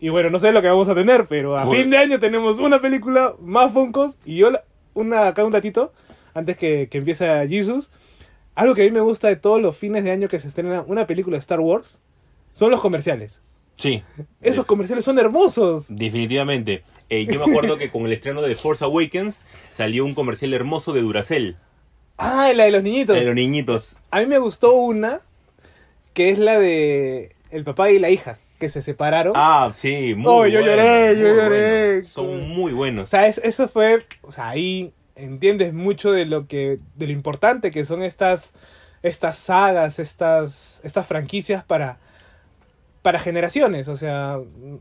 [0.00, 2.20] Y bueno, no sé lo que vamos a tener, pero a Por- fin de año
[2.20, 5.92] tenemos una película, más Funkos, y yo, la- una, acá un datito,
[6.34, 7.90] antes que, que empiece Jesus.
[8.54, 10.82] Algo que a mí me gusta de todos los fines de año que se estrena
[10.86, 12.00] una película de Star Wars,
[12.52, 13.40] son los comerciales.
[13.74, 14.02] Sí.
[14.40, 15.84] Esos comerciales son hermosos.
[15.88, 16.82] Definitivamente.
[17.10, 20.94] Eh, yo me acuerdo que con el estreno de Force Awakens salió un comercial hermoso
[20.94, 21.56] de Duracell.
[22.16, 23.14] Ah, la de los niñitos.
[23.14, 23.98] De los niñitos.
[24.10, 25.20] A mí me gustó una,
[26.14, 29.32] que es la de el papá y la hija, que se separaron.
[29.36, 32.04] Ah, sí, muy Oh, yo lloré, yo lloré.
[32.04, 33.10] Son muy O buenos.
[33.10, 37.70] sea, es- eso fue, o sea, ahí entiendes mucho de lo que, de lo importante
[37.70, 38.54] que son estas,
[39.02, 41.98] estas sagas, estas, estas franquicias para,
[43.02, 44.38] para generaciones, o sea,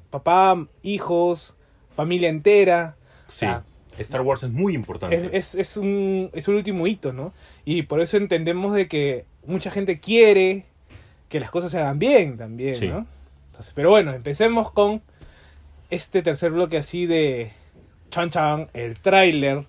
[0.09, 1.55] papá, hijos,
[1.95, 2.95] familia entera.
[3.27, 3.37] o Sí.
[3.39, 3.63] sea,
[3.97, 5.15] Star Wars es muy importante.
[5.31, 7.31] es, es, es un, es un último hito, ¿no?
[7.63, 10.65] Y por eso entendemos de que mucha gente quiere
[11.29, 12.87] que las cosas se hagan bien también, Sí.
[12.89, 13.07] ¿no?
[13.55, 15.01] Entonces, pero bueno, empecemos con
[15.89, 17.53] este tercer bloque así de
[18.09, 19.63] Chan Chan, el tráiler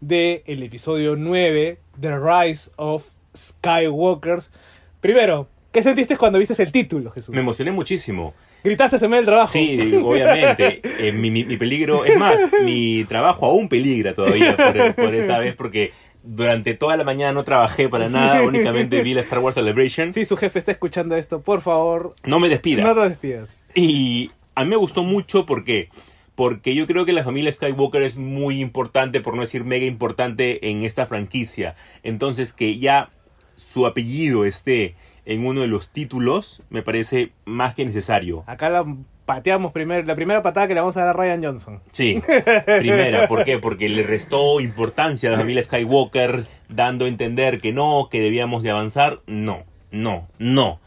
[0.00, 3.04] de el episodio 9, The Rise of
[3.36, 4.52] Skywalkers.
[5.00, 7.34] Primero, ¿qué sentiste cuando viste el título, Jesús?
[7.34, 8.32] Me emocioné muchísimo.
[8.62, 9.52] ¿Gritaste se me el trabajo?
[9.54, 10.80] Sí, obviamente.
[11.00, 15.38] Eh, mi, mi- mi peligro, es más, mi trabajo aún peligra todavía por, por esa
[15.40, 15.92] vez porque
[16.26, 20.12] durante toda la mañana no trabajé para nada, únicamente vi la Star Wars Celebration.
[20.12, 22.84] Si su jefe está escuchando esto, por favor, No me despidas.
[22.84, 23.56] no te despidas.
[23.74, 25.88] Y a mí me gustó mucho porque
[26.34, 30.68] porque yo creo que la familia Skywalker es muy importante, por no decir mega importante
[30.70, 31.76] en esta franquicia.
[32.02, 33.08] Entonces que ya
[33.56, 38.44] su apellido esté en uno de los títulos me parece más que necesario.
[38.46, 38.84] Acá la
[39.26, 41.80] pateamos primero, la primera patada que le vamos a dar a Ryan Johnson.
[41.92, 42.22] Sí,
[42.78, 43.58] primera, ¿por qué?
[43.58, 48.62] Porque le restó importancia a la familia Skywalker, dando a entender que no, que debíamos
[48.62, 49.20] de avanzar.
[49.26, 50.80] No, no, no,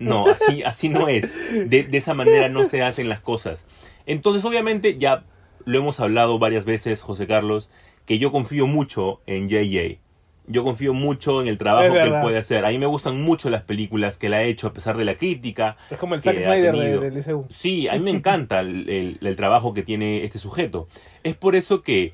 [0.00, 1.32] no, así, así no es.
[1.70, 3.66] De, de esa manera no se hacen las cosas.
[4.06, 5.22] Entonces, obviamente, ya
[5.64, 7.70] lo hemos hablado varias veces, José Carlos,
[8.06, 9.98] que yo confío mucho en JJ.
[10.52, 12.64] Yo confío mucho en el trabajo que él puede hacer.
[12.64, 15.16] A mí me gustan mucho las películas que él ha hecho, a pesar de la
[15.16, 15.76] crítica.
[15.90, 17.46] Es como el Zack Snyder de- del DCU.
[17.50, 20.86] Sí, a mí me encanta el, el- el trabajo que tiene este sujeto.
[21.24, 22.12] Es por eso que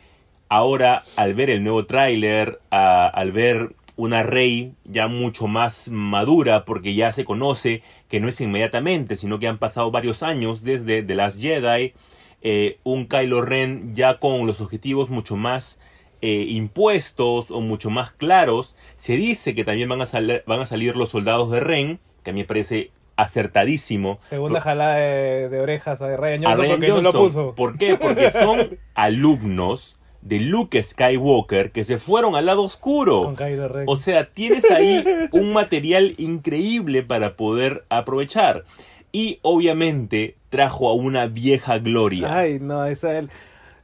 [0.48, 6.94] ahora, al ver el nuevo tráiler, al ver una Rey ya mucho más madura, porque
[6.94, 11.14] ya se conoce que no es inmediatamente, sino que han pasado varios años desde The
[11.16, 11.94] Last Jedi,
[12.40, 15.81] eh, un Kylo Ren ya con los objetivos mucho más
[16.22, 18.76] eh, impuestos o mucho más claros.
[18.96, 20.07] Se dice que también van a,
[20.46, 24.18] van a salir los soldados de Ren, que a mí me parece acertadísimo.
[24.20, 27.22] Segunda jalada de, de orejas a Ryan a Johnson Ryan porque no lo Johnson.
[27.22, 27.54] puso.
[27.54, 27.96] ¿Por qué?
[27.96, 33.24] Porque son alumnos de Luke Skywalker que se fueron al lado oscuro.
[33.24, 33.85] Con Kylo Ren.
[33.88, 38.64] O sea, tienes ahí un material increíble para poder aprovechar.
[39.11, 42.37] Y obviamente trajo a una vieja gloria.
[42.37, 43.31] Ay, no, esa el...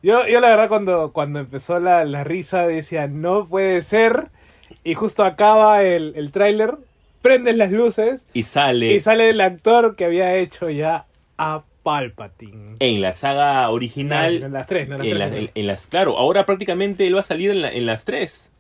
[0.04, 4.28] Yo, yo la verdad cuando, cuando empezó la, la risa decía, no puede ser.
[4.84, 6.74] Y justo acaba el, el tráiler,
[7.22, 11.06] prenden las luces Y sale y sale el actor que había hecho ya
[11.38, 12.74] a Palpatine.
[12.80, 14.40] en la saga original.
[14.40, 15.30] No, en las tres, no en las en, tres.
[15.30, 18.04] las- en- en las, claro, ahora prácticamente él va a salir en, la- en las
[18.04, 18.50] tres.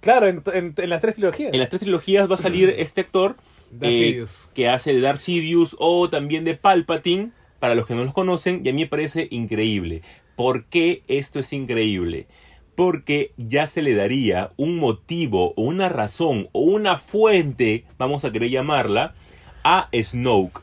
[0.00, 0.42] Claro, en,
[0.76, 1.52] las tres trilogías.
[1.52, 3.34] En las tres trilogías va a salir este actor
[3.80, 8.12] eh, que hace de Darth Sidious o también de Palpatine, para los que no los
[8.14, 10.02] conocen, y a mí me parece increíble.
[10.36, 12.26] ¿Por qué esto es increíble?
[12.74, 18.32] Porque ya se le daría un motivo o una razón o una fuente, vamos a
[18.32, 19.14] querer llamarla,
[19.64, 20.60] a Snoke.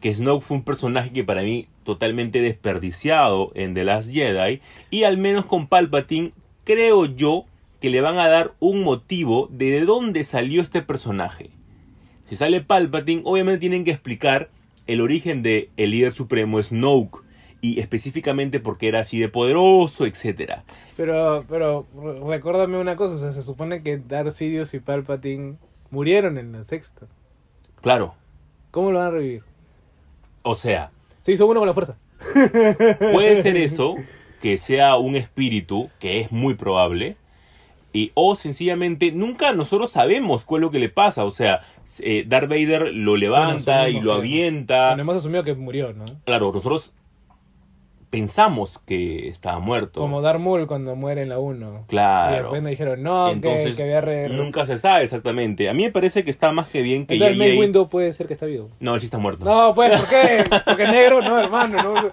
[0.00, 4.60] Que Snoke fue un personaje que para mí totalmente desperdiciado en The Last Jedi.
[4.90, 6.30] Y al menos con Palpatine,
[6.62, 7.46] creo yo
[7.80, 11.50] que le van a dar un motivo de dónde salió este personaje.
[12.28, 14.50] Si sale Palpatine, obviamente tienen que explicar
[14.86, 17.25] el origen de el líder supremo Snoke
[17.74, 20.64] y específicamente por qué era así de poderoso, etcétera.
[20.96, 25.56] Pero, pero re- recuérdame una cosa, o sea, se supone que Darth Sidious y Palpatine
[25.90, 27.06] murieron en la sexta.
[27.80, 28.14] Claro,
[28.70, 29.42] ¿Cómo lo van a revivir?
[30.42, 30.90] o sea,
[31.22, 31.96] Se hizo uno con la fuerza.
[33.12, 33.94] puede ser eso,
[34.42, 37.16] que sea un espíritu, que es muy probable,
[37.92, 41.62] y, o sencillamente nunca nosotros sabemos cuál es lo que le pasa, o sea,
[42.00, 44.88] eh, Darth Vader lo levanta Bueno, y lo avienta.
[44.88, 46.04] Bueno, hemos asumido que murió, ¿no?
[46.24, 46.92] Claro, nosotros
[48.16, 50.00] pensamos que estaba muerto.
[50.00, 51.84] Como Darth Maul cuando muere en la 1.
[51.86, 52.32] Claro.
[52.34, 54.30] Y después nos dijeron, no, que- Entonces, que, había re...
[54.30, 55.68] nunca se sabe exactamente.
[55.68, 57.58] A mí me parece que está más que bien que Entonces.
[57.58, 58.70] Window puede ser que está vivo.
[58.80, 59.44] No, él sí está muerto.
[59.44, 60.44] No, pues, ¿por qué?
[60.64, 62.10] Porque es negro, no, hermano, no.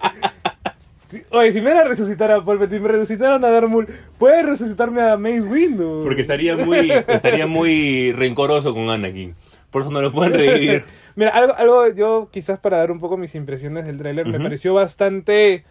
[1.06, 3.86] Si- oye, si me van a resucitar a Palpatine, me resucitaron a Darth Maul,
[4.18, 6.02] ¿puede resucitarme a Mace Window?
[6.04, 9.34] Porque estaría muy, estaría muy rencoroso con Anakin.
[9.70, 10.84] Por eso no lo pueden revivir.
[11.16, 14.74] Mira, algo, algo yo quizás para dar un poco mis impresiones del tráiler, me pareció
[14.74, 15.64] bastante,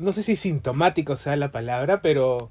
[0.00, 2.50] no sé si sintomático sea la palabra, pero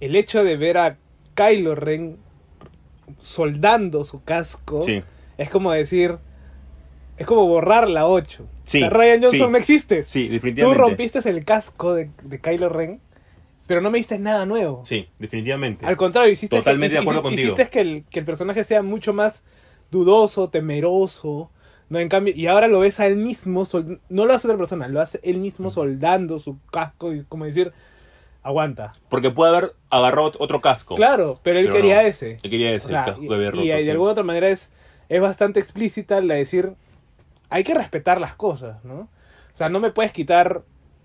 [0.00, 0.96] el hecho de ver a
[1.34, 2.16] Kylo Ren
[3.18, 5.02] soldando su casco Sí.
[5.38, 6.18] es como decir,
[7.18, 8.46] es como borrar la 8.
[8.64, 9.52] Sí, O sea, Ryan Johnson sí.
[9.52, 10.04] no existe.
[10.04, 13.00] Sí, Tú rompiste el casco de, de Kylo Ren,
[13.66, 14.82] pero no me diste nada nuevo.
[14.84, 15.84] Sí, definitivamente.
[15.86, 17.52] Al contrario, hiciste, Totalmente que, de acuerdo hici- contigo.
[17.54, 19.44] hiciste que el, que el personaje sea mucho más
[19.90, 21.50] dudoso, temeroso.
[21.92, 24.56] No, en cambio, y ahora lo ves a él mismo, sol- no lo hace otra
[24.56, 27.72] persona, lo hace él mismo soldando su casco y como decir,
[28.42, 28.92] aguanta.
[29.10, 30.94] Porque puede haber agarrado otro casco.
[30.94, 32.08] Claro, pero él Pero quería no.
[32.08, 32.38] ese.
[32.42, 33.62] Él quería ese, O sea, el casco y, que había roto.
[33.64, 33.90] y de sí.
[33.90, 34.72] alguna otra manera es,
[35.10, 36.72] es bastante explícita la decir,
[37.50, 38.94] hay que respetar las cosas, ¿no?
[39.00, 40.62] O sea, no me puedes quitar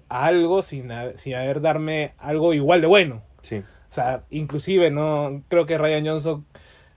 [0.08, 3.22] algo sin, sin haber darme algo igual de bueno.
[3.42, 3.58] Sí.
[3.58, 6.46] O sea, inclusive no creo que Ryan Johnson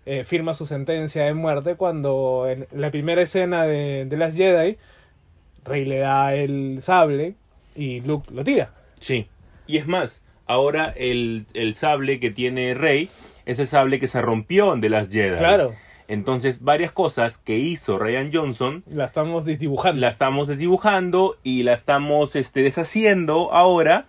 [0.07, 4.79] eh, firma su sentencia de muerte cuando en la primera escena de, de Last Jedi
[5.65, 7.35] Rey le da el sable
[7.77, 8.73] y Luke lo tira.
[8.99, 9.29] Sí.
[9.67, 13.11] Y es más, ahora el, el sable que tiene Rey
[13.47, 15.37] es el sable que se rompió The Last Jedi.
[15.37, 15.75] Claro,
[16.09, 20.01] Entonces, varias cosas que hizo Ryan Johnson la estamos dibujando.
[20.01, 24.07] la estamos desdibujando y la estamos este, deshaciendo ahora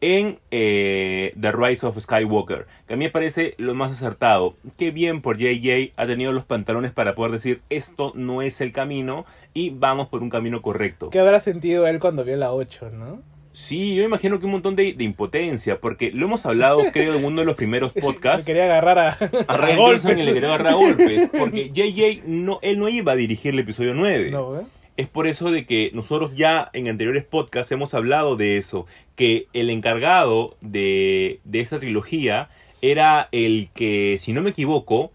[0.00, 4.56] en eh, The Rise of Skywalker, que a mí me parece lo más acertado.
[4.78, 8.72] Qué bien por JJ ha tenido los pantalones para poder decir esto no es el
[8.72, 11.10] camino y vamos por un camino correcto.
[11.10, 13.22] ¿Qué habrá sentido él cuando vio la 8, no?
[13.52, 17.24] Sí, yo imagino que un montón de, de impotencia, porque lo hemos hablado creo en
[17.24, 18.46] uno de los primeros Le podcasts.
[18.46, 19.08] quería agarrar a,
[19.48, 20.02] A Ryan golpes.
[20.04, 23.52] Johnson y le quería agarrar a golpes, porque JJ no, él no iba a dirigir
[23.54, 24.30] el episodio 9.
[24.30, 24.64] No, ¿eh?
[25.00, 28.84] Es por eso de que nosotros ya en anteriores podcasts hemos hablado de eso,
[29.16, 32.50] que el encargado de, de esta trilogía
[32.82, 35.10] era el que, si no me equivoco,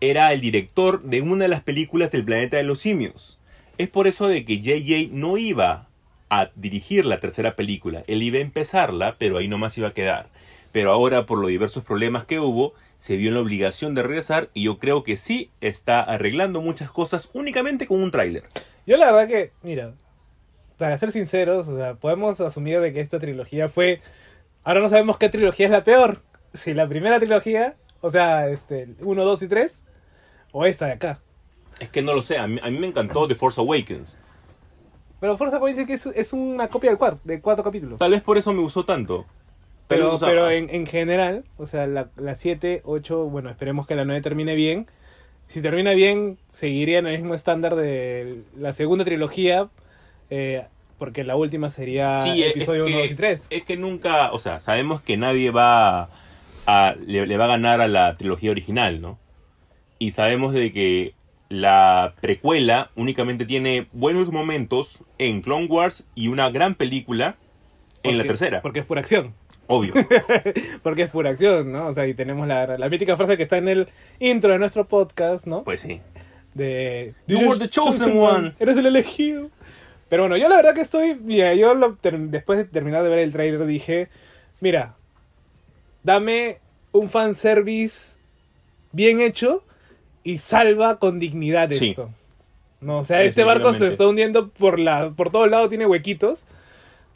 [0.00, 3.40] era el director de una de las películas del planeta de los simios.
[3.76, 5.88] Es por eso de que JJ no iba
[6.30, 10.28] a dirigir la tercera película, él iba a empezarla, pero ahí nomás iba a quedar.
[10.70, 14.50] Pero ahora, por los diversos problemas que hubo, se vio en la obligación de regresar
[14.54, 18.44] y yo creo que sí está arreglando muchas cosas únicamente con un tráiler.
[18.86, 19.94] Yo la verdad que, mira,
[20.78, 24.00] para ser sinceros, o sea, podemos asumir de que esta trilogía fue...
[24.62, 26.22] Ahora no sabemos qué trilogía es la peor.
[26.54, 29.82] Si la primera trilogía, o sea, este, 1, 2 y 3,
[30.52, 31.18] o esta de acá.
[31.80, 34.16] Es que no lo sé, a mí, a mí me encantó The Force Awakens.
[35.18, 37.98] Pero Forza Awakens es, es una copia del cuarto, de cuatro capítulos.
[37.98, 39.26] Tal vez por eso me gustó tanto.
[39.94, 44.04] Pero, pero en, en general, o sea, la, la 7, 8, bueno, esperemos que la
[44.04, 44.86] 9 termine bien.
[45.46, 49.68] Si termina bien, seguiría en el mismo estándar de la segunda trilogía,
[50.30, 50.64] eh,
[50.98, 53.46] porque la última sería sí, episodio es 1, que, 2 y 3.
[53.50, 56.08] Es que nunca, o sea, sabemos que nadie va
[56.66, 59.18] a, le, le va a ganar a la trilogía original, ¿no?
[59.98, 61.14] Y sabemos de que
[61.48, 67.36] la precuela únicamente tiene buenos momentos en Clone Wars y una gran película
[68.02, 68.62] en la tercera.
[68.62, 69.34] Porque es pura acción.
[69.66, 69.94] Obvio.
[70.82, 71.86] Porque es pura acción, ¿no?
[71.88, 74.86] O sea, y tenemos la, la mítica frase que está en el intro de nuestro
[74.86, 75.62] podcast, ¿no?
[75.64, 76.00] Pues sí.
[76.54, 78.54] de You were the chosen one.
[78.58, 79.50] Eres el elegido.
[80.08, 81.14] Pero bueno, yo la verdad que estoy.
[81.14, 84.08] Mira, yo lo después de terminar de ver el trailer dije:
[84.60, 84.94] Mira,
[86.02, 86.58] dame
[86.92, 88.16] un fanservice
[88.92, 89.64] bien hecho
[90.22, 91.90] y salva con dignidad Sí.
[91.90, 92.10] esto.
[92.80, 96.44] No, o sea, este barco se está hundiendo por la, por todos lados, tiene huequitos.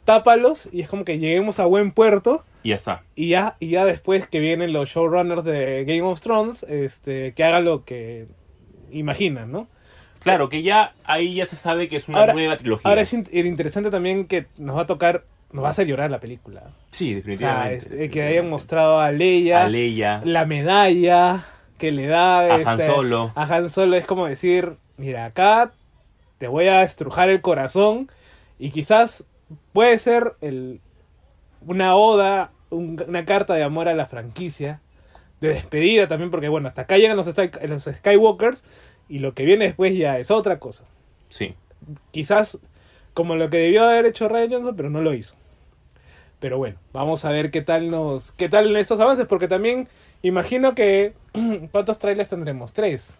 [0.07, 2.43] Tápalos y es como que lleguemos a buen puerto.
[2.63, 3.03] Y ya está.
[3.15, 7.43] Y ya, y ya después que vienen los showrunners de Game of Thrones, este, que
[7.43, 8.25] hagan lo que
[8.91, 9.67] imaginan, ¿no?
[10.23, 12.89] Claro, que ya ahí ya se sabe que es una Ahora- nueva trilogía.
[12.89, 16.09] Ahora es in- interesante también que nos va a tocar, nos va a hacer llorar
[16.09, 16.63] la película.
[16.89, 17.81] Sí, O definitivamente.
[17.81, 20.21] sea, este, que hayan mostrado a Leia, a Leia.
[20.25, 21.45] la medalla
[21.77, 23.31] que le da A este, Han Solo.
[23.35, 25.71] A Han Solo es como decir, mira, acá
[26.37, 28.09] te voy a estrujar el corazón
[28.57, 29.25] y quizás
[29.73, 30.81] puede ser el,
[31.65, 34.81] una oda, un- una carta de amor a la franquicia,
[35.41, 38.63] de despedida también, porque bueno, hasta acá llegan los, los Skywalkers
[39.09, 40.85] y lo que viene después ya es otra cosa.
[41.29, 41.55] Sí.
[42.11, 42.59] Quizás
[43.13, 45.35] como lo que debió haber hecho Ryan Johnson, pero no lo hizo.
[46.39, 49.87] Pero bueno, vamos a ver qué tal nos, qué tal estos avances, porque también
[50.21, 51.13] imagino que
[51.71, 52.73] ¿cuántos trailers tendremos?
[52.73, 53.17] Tres.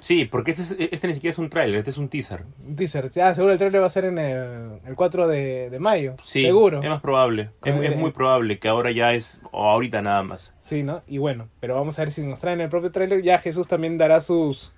[0.00, 2.44] Sí, porque este, es- este ni siquiera es un tráiler, este es un teaser.
[2.66, 3.10] Un teaser.
[3.10, 6.16] Ya, seguro el trailer va a ser en el, el 4 de, de mayo.
[6.22, 6.82] Sí, Seguro.
[6.82, 7.50] es más probable.
[7.64, 10.54] Es, es muy probable que ahora ya es, o ahorita nada más.
[10.62, 11.02] Sí, ¿no?
[11.06, 13.22] Y bueno, pero vamos a ver si nos traen el propio trailer.
[13.22, 14.72] Ya Jesús también dará sus,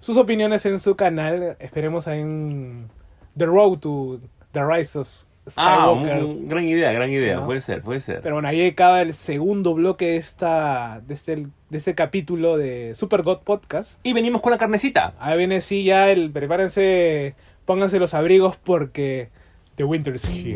[0.00, 1.56] sus opiniones en su canal.
[1.58, 2.88] Esperemos ahí en
[3.36, 4.20] The Road to
[4.52, 5.00] The Rise
[5.46, 6.24] of Ah, Skywalker.
[6.24, 7.36] un- gran idea, gran idea.
[7.36, 7.46] ¿No?
[7.46, 8.20] Puede ser, puede ser.
[8.22, 12.94] Pero bueno, ahí acaba el segundo bloque de esta de este, de este capítulo de
[12.94, 13.98] Super God Podcast.
[14.04, 15.14] Y venimos con la carnecita.
[15.18, 17.34] Ahí viene sí ya el prepárense,
[17.64, 19.30] pónganse los abrigos porque
[19.76, 20.54] The Winter is here.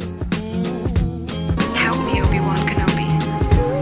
[1.75, 3.09] Help me, Obi-Wan Kenobi.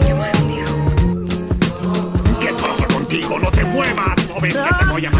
[0.06, 2.40] You're my only hope.
[2.40, 3.38] ¿Qué pasa contigo?
[3.38, 4.28] ¡No te muevas!
[4.28, 5.10] ¿No ves que te voy a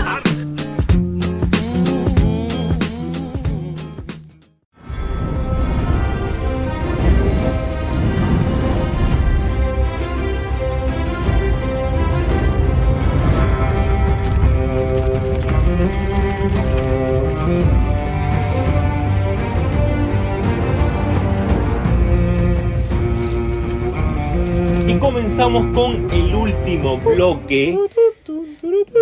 [25.25, 27.79] comenzamos con el último bloque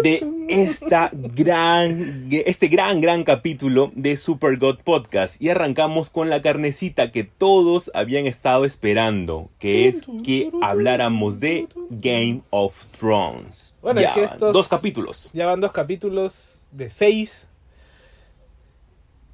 [0.04, 5.42] de esta gran, este gran, gran capítulo de Super God Podcast.
[5.42, 11.66] Y arrancamos con la carnecita que todos habían estado esperando, que es que habláramos de
[11.90, 13.74] Game of Thrones.
[13.82, 15.30] Bueno, Ya es que van estos- dos capítulos.
[15.32, 17.48] Ya van dos capítulos de seis.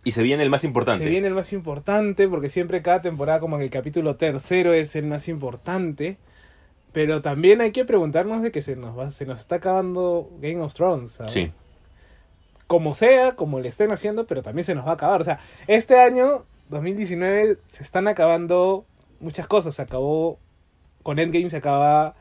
[0.05, 1.05] Y se viene el más importante.
[1.05, 4.97] Se viene el más importante porque siempre cada temporada como que el capítulo tercero es
[4.97, 6.17] el más importante.
[6.99, 10.61] Pero también hay que preguntarnos de que se nos va, se nos está acabando Game
[10.61, 11.13] of Thrones.
[11.13, 11.31] ¿sabes?
[11.31, 11.53] Sí.
[12.67, 15.21] Como sea, como le estén haciendo, pero también se nos va a acabar.
[15.21, 15.39] O sea,
[15.69, 18.85] este año, 2019, se están acabando
[19.21, 19.77] muchas cosas.
[19.77, 20.41] Se acabó
[21.05, 22.17] con Endgame, se acaba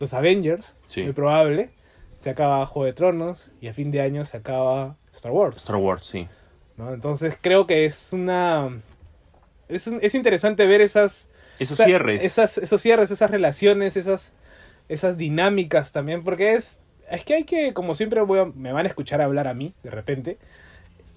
[0.00, 1.04] los Avengers, Sí.
[1.04, 1.70] muy probable.
[2.16, 5.58] Se acaba Juego de Tronos y a fin de año se acaba Star Wars.
[5.58, 6.26] Star Wars, sí.
[6.76, 6.92] ¿no?
[6.92, 8.80] Entonces creo que es una...
[9.68, 11.30] Es, es interesante ver esas...
[11.58, 12.24] Esos o sea, cierres.
[12.24, 14.32] Esas, esos cierres, esas relaciones, esas,
[14.88, 16.80] esas dinámicas también, porque es...
[17.10, 19.72] Es que hay que, como siempre voy a- me van a escuchar hablar a mí,
[19.82, 20.36] de repente,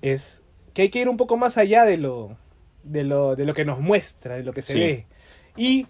[0.02, 0.42] es
[0.74, 2.38] que hay que ir un poco más allá de lo,
[2.84, 4.80] de lo, de lo que nos muestra, de lo que se Sí.
[4.80, 5.06] ve.
[5.58, 5.88] Y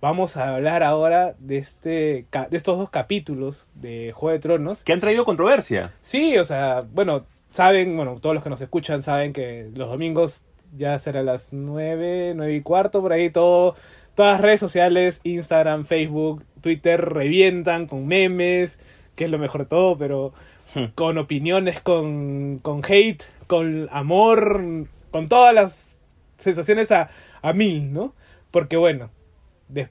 [0.00, 4.84] vamos a hablar ahora de, este, de estos dos capítulos de Juego de Tronos.
[4.84, 5.92] Que han traído controversia.
[6.00, 10.42] Sí, o sea, bueno, saben, bueno, todos los que nos escuchan saben que los domingos
[10.76, 13.74] ya será las nueve, nueve y cuarto, por ahí todo,
[14.14, 18.78] todas las redes sociales, Instagram, Facebook, Twitter, revientan con memes,
[19.16, 20.32] que es lo mejor de todo, pero
[20.74, 20.84] Hmm.
[20.94, 25.96] con opiniones, con, con hate, con amor, con todas las
[26.38, 27.10] sensaciones a,
[27.42, 28.14] a mil, ¿no?
[28.52, 29.10] Porque bueno,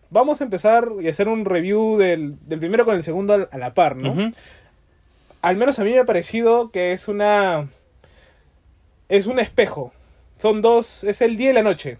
[0.10, 3.74] vamos a empezar y hacer un review del, del primero con el segundo a la
[3.74, 4.32] par, ¿no?
[5.42, 7.68] Al menos a mí me ha parecido que es una
[9.10, 9.92] es un espejo
[10.40, 11.98] son dos es el día y la noche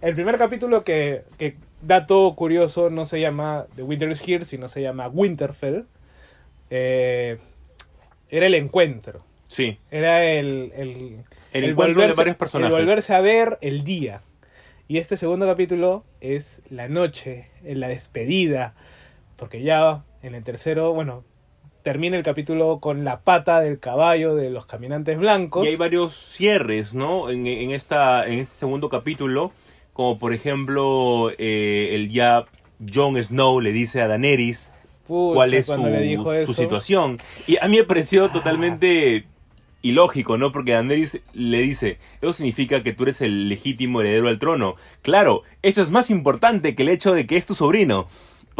[0.00, 4.66] el primer capítulo que, que dato curioso no se llama The Winter is Here sino
[4.68, 5.84] se llama Winterfell
[6.70, 7.38] Eh,
[8.30, 9.78] era el encuentro Sí.
[9.90, 12.72] era el el, El encuentro de varios personajes.
[12.74, 14.22] el volverse a ver el día
[14.88, 18.74] y este segundo capítulo es la noche en la despedida
[19.36, 21.24] porque ya en el tercero bueno
[21.82, 26.14] termina el capítulo con la pata del caballo de los caminantes blancos Y hay varios
[26.14, 27.30] cierres, ¿no?
[27.30, 29.52] En, en esta, en este segundo capítulo,
[29.92, 32.44] como por ejemplo, eh, el ya
[32.92, 34.72] Jon Snow le dice a Daenerys
[35.06, 36.52] Pucha, cuál es su, cuando le dijo su eso.
[36.54, 37.18] situación.
[37.46, 39.26] Y a mí me pareció totalmente
[39.82, 40.52] ilógico, ¿no?
[40.52, 44.76] Porque Daenerys le dice, eso significa que tú eres el legítimo heredero al trono.
[45.02, 48.06] Claro, esto es más importante que el hecho de que es tu sobrino.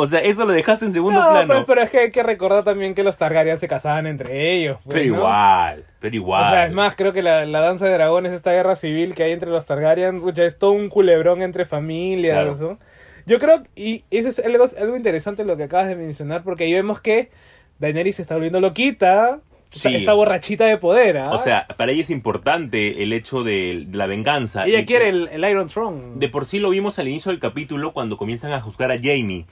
[0.01, 1.47] O sea, eso lo dejaste en segundo No, plano.
[1.55, 4.79] pues, pero es que hay que recordar también que los Targaryen se casaban entre ellos.
[4.85, 5.19] pues, pero ¿no?
[5.21, 6.45] igual, pero igual.
[6.45, 9.23] O sea, es más, creo que la, la danza de dragones, esta guerra civil que
[9.25, 12.35] hay entre los Targaryen, pucha, es todo un culebrón entre familias.
[12.43, 12.57] Claro.
[12.61, 12.79] ¿no?
[13.27, 16.73] Yo creo, y eso es algo, algo interesante lo que acabas de mencionar, porque ahí
[16.73, 17.31] vemos que
[17.79, 19.41] Daenerys se está volviendo loquita,
[19.73, 19.95] Sí.
[19.95, 21.19] está borrachita de poder.
[21.19, 21.31] ¿ah?
[21.31, 24.67] O sea, para ella es importante el hecho de, de la venganza.
[24.67, 26.03] ella Y- quiere el, el Iron Throne.
[26.17, 29.47] De por sí lo vimos al inicio del capítulo cuando comienzan a juzgar a Jamie.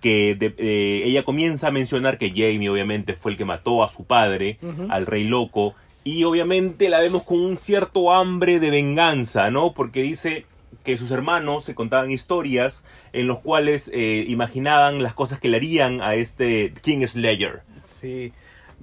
[0.00, 3.92] Que de- eh, ella comienza a mencionar que Jamie obviamente fue el que mató a
[3.92, 5.74] su padre, al rey loco.
[6.04, 9.74] Y obviamente la vemos con un cierto hambre de venganza, ¿no?
[9.74, 10.46] Porque dice
[10.84, 15.58] que sus hermanos se contaban historias en los cuales eh, imaginaban las cosas que le
[15.58, 17.60] harían a este King Slayer.
[18.00, 18.32] Sí.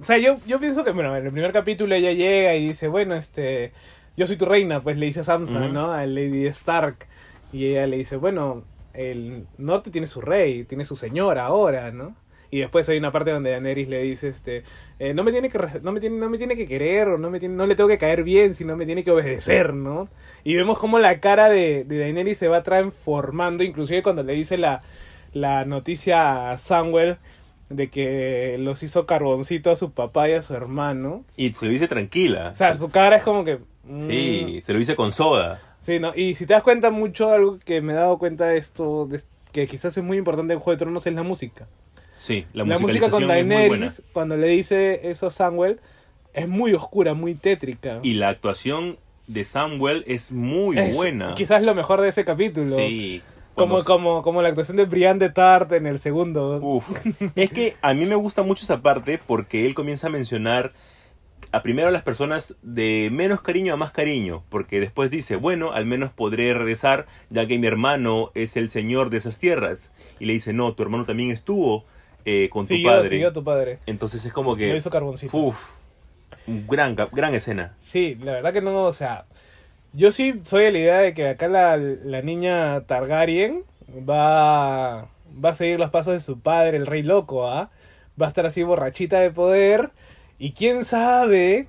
[0.00, 2.86] O sea, yo, yo pienso que, bueno, en el primer capítulo ella llega y dice,
[2.86, 3.72] bueno, este,
[4.16, 5.72] yo soy tu reina, pues le dice a Sansa, Ujú.
[5.72, 5.90] ¿no?
[5.90, 7.08] A Lady Stark.
[7.52, 8.62] Y ella le dice, bueno,
[8.98, 12.14] el norte tiene su rey, tiene su señora ahora, ¿no?
[12.50, 14.64] Y después hay una parte donde Daenerys le dice, este,
[14.98, 17.28] eh, no me tiene que no me tiene, no me tiene que querer o no
[17.30, 20.08] me tiene, no le tengo que caer bien, sino me tiene que obedecer, ¿no?
[20.44, 24.56] Y vemos cómo la cara de, de Daenerys se va transformando, inclusive cuando le dice
[24.56, 24.82] la,
[25.34, 27.18] la noticia a Samuel
[27.68, 31.24] de que los hizo carboncito a su papá y a su hermano.
[31.36, 32.50] Y se lo dice tranquila.
[32.52, 33.58] O sea, su cara es como que...
[33.84, 35.60] mm, Sí, se lo dice con soda.
[35.88, 36.12] Sí, ¿no?
[36.14, 39.22] Y si te das cuenta mucho, algo que me he dado cuenta de esto, de-
[39.52, 41.66] que quizás es muy importante en Juego de Tronos, es la música.
[42.18, 43.26] Sí, la, La, música con.
[43.26, 45.80] Daenerys, cuando le dice eso a Samuel,
[46.34, 47.94] es muy oscura, muy tétrica.
[48.02, 51.34] Y la actuación de Samuel es muy Es buena.
[51.36, 52.76] Quizás lo mejor de ese capítulo.
[52.76, 53.22] Sí.
[53.54, 56.58] Como, Cuando- como, como la actuación de Brian de Tart en el segundo.
[56.62, 56.90] Uf.
[57.34, 60.74] Es que a mí me gusta mucho esa parte porque él comienza a mencionar
[61.50, 65.72] a primero a las personas de menos cariño a más cariño, porque después dice, bueno,
[65.72, 69.90] al menos podré regresar ya que mi hermano es el señor de esas tierras.
[70.20, 71.84] Y le dice, no, tu hermano también estuvo
[72.24, 73.08] eh, con siguió, tu padre.
[73.08, 73.78] siguió a tu padre.
[73.86, 74.76] Entonces es como Lo que...
[74.76, 75.36] hizo carboncito.
[75.36, 75.78] Uf,
[76.46, 77.74] gran, gran escena.
[77.82, 79.24] Sí, la verdad que no, o sea,
[79.92, 85.08] yo sí soy de la idea de que acá la, la niña Targaryen va,
[85.42, 87.70] va a seguir los pasos de su padre, el rey loco, ¿ah?
[88.20, 89.90] Va a estar así borrachita de poder
[90.38, 91.66] y quién sabe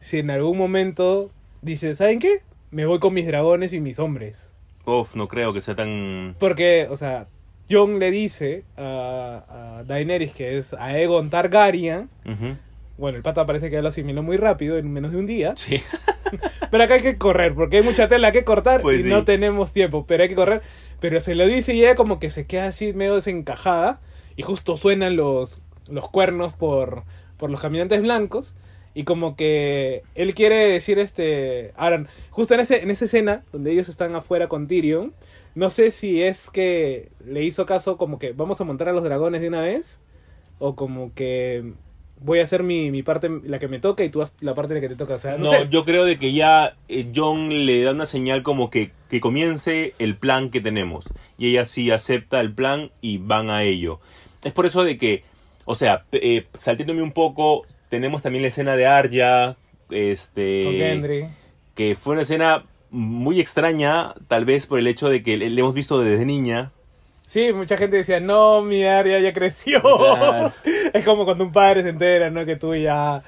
[0.00, 1.30] si en algún momento
[1.62, 2.42] dice, ¿saben qué?
[2.70, 4.54] Me voy con mis dragones y mis hombres.
[4.86, 6.36] Uf, no creo que sea tan...
[6.38, 7.26] Porque, o sea,
[7.70, 12.08] Jon le dice a, a Daenerys que es a Aegon Targaryen,
[12.98, 15.54] bueno, el pata parece que lo asimiló muy rápido, en menos de un día.
[15.56, 15.80] Sí.
[16.70, 19.08] Pero acá hay que correr, porque hay mucha tela que cortar Pues y sí.
[19.08, 20.62] no tenemos tiempo, pero hay que correr.
[21.00, 24.00] Pero se lo dice y ella como que se queda así medio desencajada
[24.36, 27.02] y justo suenan los, los cuernos por,
[27.40, 28.54] por los caminantes blancos
[28.94, 31.72] y como que él quiere decir este...
[31.76, 35.12] Ahora, justo en, ese, en esa escena donde ellos están afuera con Tyrion,
[35.54, 39.02] no sé si es que le hizo caso como que vamos a montar a los
[39.02, 40.00] dragones de una vez
[40.58, 41.72] o como que
[42.20, 44.74] voy a hacer mi, mi parte, la que me toca y tú haz la parte
[44.74, 45.14] de la que te toca.
[45.14, 45.68] O sea, no, No, sé.
[45.70, 49.94] yo creo de que ya eh, John le da una señal como que, que comience
[49.98, 51.08] el plan que tenemos.
[51.38, 54.00] Y ella sí acepta el plan y van a ello.
[54.42, 55.24] Es por eso de que,
[55.64, 59.56] o sea, eh, saltándome un poco, tenemos también la escena de Arya,
[59.90, 60.64] este...
[60.64, 61.28] con Gendry.
[61.74, 65.60] Que fue una escena muy extraña, tal vez por el hecho de que le, le
[65.60, 66.72] hemos visto desde niña.
[67.30, 69.80] Sí, mucha gente decía, no, mi Arya ya creció.
[69.80, 70.52] Claro.
[70.92, 72.44] es como cuando un padre se entera, ¿no?
[72.44, 73.22] Que tú ya,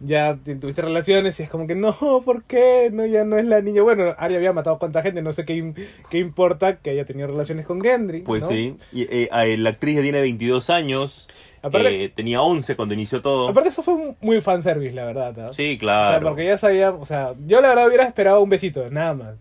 [0.00, 1.94] ya te- tuviste relaciones y es como que, no,
[2.24, 2.90] ¿por qué?
[2.92, 3.82] No, ya no es la niña.
[3.82, 5.72] Bueno, Arya había matado a cuánta gente, no sé qué,
[6.10, 8.22] qué importa que haya tenido relaciones con Gendry.
[8.22, 8.48] Pues ¿no?
[8.48, 8.76] sí.
[8.92, 11.28] Y, eh, eh, la actriz ya tiene 22 años.
[11.62, 13.48] Aparte- eh, tenía 11 cuando inició todo.
[13.50, 15.36] Aparte, eso fue muy fanservice, la verdad.
[15.36, 15.52] ¿no?
[15.52, 16.18] sí, O claro.
[16.18, 19.34] sea, porque ya sabíamos, o sea, yo la verdad hubiera esperado un besito, nada más.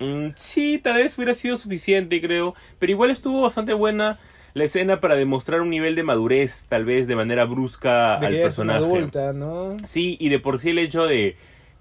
[0.00, 2.56] Mm, sí, tal vez hubiera sido suficiente, creo.
[2.80, 4.18] Pero igual estuvo bastante buena
[4.54, 8.40] la escena para demostrar un nivel de madurez, tal vez de manera brusca De al
[8.40, 8.78] personaje.
[8.84, 9.76] adulta, ¿no?
[9.86, 11.36] Sí, y de por sí el hecho de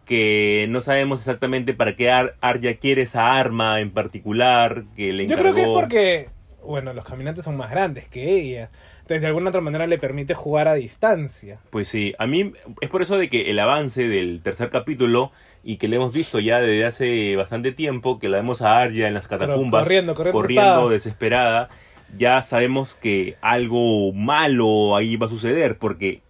[0.05, 5.27] que no sabemos exactamente para qué Ar- Arya quiere esa arma en particular, que le
[5.27, 5.53] Yo encargó.
[5.53, 6.29] creo que es porque,
[6.65, 8.69] bueno, los caminantes son más grandes que ella.
[9.01, 11.59] Entonces, de alguna otra manera le permite jugar a distancia.
[11.69, 15.31] Pues sí, a mí es por eso de que el avance del tercer capítulo
[15.63, 19.07] y que le hemos visto ya desde hace bastante tiempo, que la vemos a Arya
[19.07, 21.69] en las catacumbas, corriendo, corriendo corriendo desesperada,
[22.17, 26.21] ya sabemos que algo malo ahí va a suceder, porque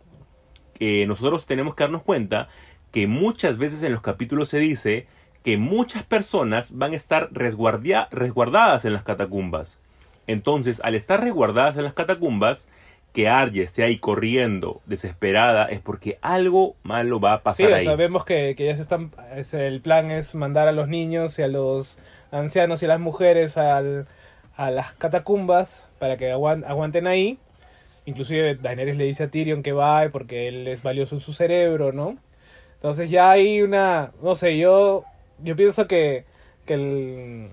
[0.79, 2.47] eh, nosotros tenemos que darnos cuenta
[2.91, 5.05] que muchas veces en los capítulos se dice
[5.43, 9.79] que muchas personas van a estar resguardadas en las catacumbas.
[10.27, 12.67] Entonces, al estar resguardadas en las catacumbas,
[13.13, 17.85] que Arya esté ahí corriendo desesperada es porque algo malo va a Sí, pasar ahí.
[17.85, 19.11] sea, vemos que, que ya se están...
[19.35, 21.97] es- el plan es mandar a los niños y a los
[22.31, 24.07] ancianos y a las mujeres al-
[24.55, 27.39] a las catacumbas para que aguan- aguanten ahí.
[28.05, 31.91] Inclusive Daenerys le dice a Tyrion que va porque él es valioso en su cerebro,
[31.93, 32.17] ¿no?
[32.75, 34.11] Entonces ya hay una...
[34.23, 35.05] No sé, yo,
[35.39, 36.25] yo pienso que,
[36.65, 37.49] que el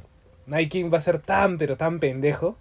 [0.47, 2.57] Night King va a ser tan, pero tan pendejo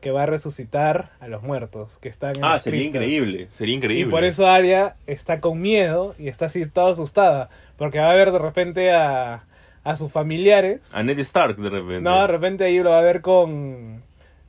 [0.00, 3.02] que va a resucitar a los muertos que están en Ah, sería criptas.
[3.02, 4.08] increíble, sería increíble.
[4.08, 7.50] Y por eso Arya está con miedo y está así toda asustada.
[7.76, 9.44] Porque va a ver de repente a,
[9.86, 10.80] a sus familiares.
[10.92, 12.00] A Ned Stark de repente.
[12.00, 14.02] No, de repente ahí lo va a ver con.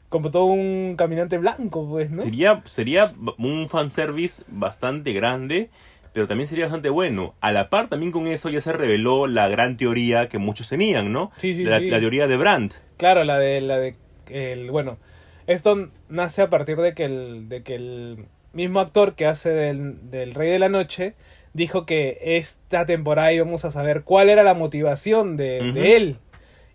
[0.09, 2.21] Como todo un caminante blanco, pues, ¿no?
[2.21, 5.69] Sería, sería un fanservice bastante grande,
[6.13, 7.35] pero también sería bastante bueno.
[7.41, 11.11] A la par, también con eso ya se reveló la gran teoría que muchos tenían,
[11.11, 11.31] ¿no?
[11.37, 11.89] Sí, sí, la, sí.
[11.89, 12.73] la teoría de Brandt.
[12.97, 13.61] Claro, la de.
[13.61, 13.95] La de
[14.29, 14.97] el, bueno,
[15.45, 20.09] esto nace a partir de que el, de que el mismo actor que hace del,
[20.09, 21.13] del Rey de la Noche
[21.57, 26.17] dijo que esta temporada íbamos a saber cuál era la motivación de, él.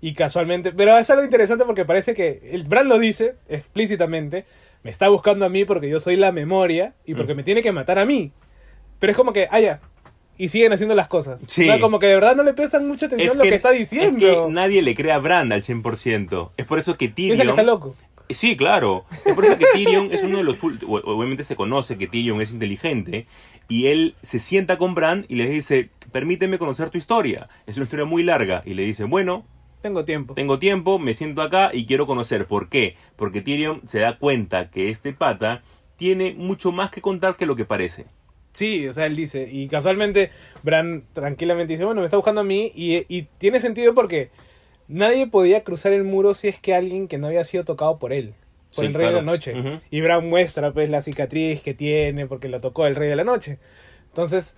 [0.01, 4.45] Y casualmente, pero es algo interesante porque parece que el Bran lo dice explícitamente,
[4.83, 7.71] me está buscando a mí porque yo soy la memoria y porque me tiene que
[7.71, 8.33] matar a mí.
[8.99, 9.81] Pero es como que, ah, ya,
[10.37, 11.41] y siguen haciendo las cosas.
[11.47, 11.63] Sí.
[11.63, 13.71] O sea, como que de verdad no le prestan mucha atención a lo que está
[13.71, 14.27] diciendo.
[14.27, 16.51] Es que nadie le cree a Brand al 100%.
[16.57, 17.51] Es por eso que Piensa que Tyrion...
[17.51, 17.95] está loco.
[18.31, 19.05] Sí, claro.
[19.25, 20.59] Es por eso que Tyrion es uno de los.
[20.63, 23.27] Obviamente se conoce que Tyrion es inteligente.
[23.69, 27.49] Y él se sienta con Bran y le dice: Permíteme conocer tu historia.
[27.67, 28.63] Es una historia muy larga.
[28.67, 29.45] Y le dice: Bueno,
[29.81, 30.35] Tengo tiempo.
[30.35, 32.47] tengo tiempo, me siento acá y quiero conocer.
[32.47, 32.97] ¿Por qué?
[33.17, 35.63] Porque Tyrion se da cuenta que este pata
[35.97, 38.07] tiene mucho más que contar que lo que parece.
[38.53, 39.49] Sí, o sea, él dice.
[39.51, 40.31] Y casualmente,
[40.63, 42.71] Bran tranquilamente dice, bueno, me está buscando a mí.
[42.75, 44.31] Y, y tiene sentido porque
[44.89, 48.13] nadie podía cruzar el muro si es que alguien que no había sido tocado por
[48.13, 48.35] él.
[48.75, 49.55] Por Sí, el rey de la noche.
[49.91, 53.25] Y Bran muestra pues la cicatriz que tiene porque lo tocó el rey de la
[53.25, 53.59] noche.
[54.09, 54.57] Entonces,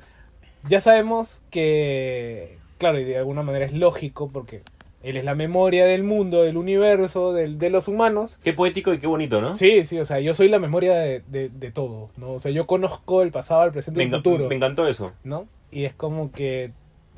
[0.69, 4.63] ya sabemos que, claro, y de alguna manera es lógico porque
[5.03, 8.39] él es la memoria del mundo, del universo, del, de los humanos.
[8.43, 9.55] Qué poético y qué bonito, ¿no?
[9.55, 12.33] Sí, sí, o sea, yo soy la memoria de, de, de todo, ¿no?
[12.33, 14.49] O sea, yo conozco el pasado, el presente y el futuro.
[14.49, 15.13] me encantó eso.
[15.23, 15.47] ¿no?
[15.71, 16.71] Y es como que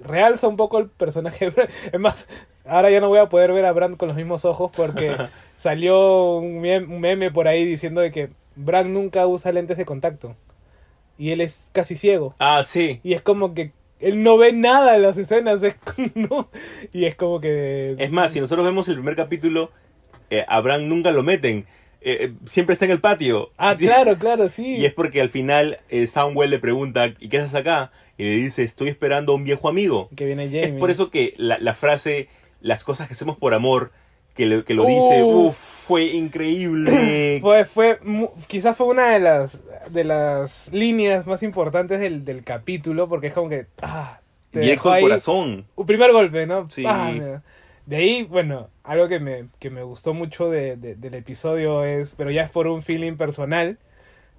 [0.03, 1.53] realza un poco el personaje.
[1.93, 2.27] Es más,
[2.65, 5.15] ahora ya no voy a poder ver a Bran con los mismos ojos porque
[5.71, 9.85] salió un mem- un meme por ahí diciendo de que Bran nunca usa lentes de
[9.85, 10.37] contacto.
[11.19, 12.35] Y él es casi ciego.
[12.39, 13.01] Ah, sí.
[13.03, 15.75] Y es como que él no ve nada en las escenas, es,
[16.15, 16.49] ¿no?
[16.93, 17.97] Y es como que...
[17.99, 19.71] Es más, si nosotros vemos el primer capítulo,
[20.31, 21.67] eh, a Bran nunca lo meten.
[22.03, 23.51] Eh, eh, siempre está en el patio.
[23.57, 23.87] Ah, Sí.
[23.87, 24.77] claro, claro, sí.
[24.77, 27.91] Y es porque al final eh, Samuel le pregunta, ¿y qué haces acá?
[28.17, 30.09] Y le dice, estoy esperando a un viejo amigo.
[30.15, 30.65] Que viene Jamie.
[30.75, 32.29] Es por eso que la, la frase,
[32.61, 33.91] las cosas que hacemos por amor,
[34.37, 35.47] que lo, que lo dice, Uf.
[35.49, 35.57] uff,
[35.87, 37.39] fue increíble.
[37.41, 37.99] Pues fue,
[38.47, 39.59] quizás fue una de las,
[39.91, 44.21] de las líneas más importantes del, del capítulo, porque es como que, ah,
[44.51, 45.67] te Directo al corazón.
[45.77, 46.69] Un primer golpe, ¿no?
[46.71, 46.85] Sí.
[46.87, 47.41] Ah,
[47.87, 52.15] de ahí, bueno, algo que me, que me gustó mucho de- de- del episodio es,
[52.17, 53.79] pero ya es por un feeling personal,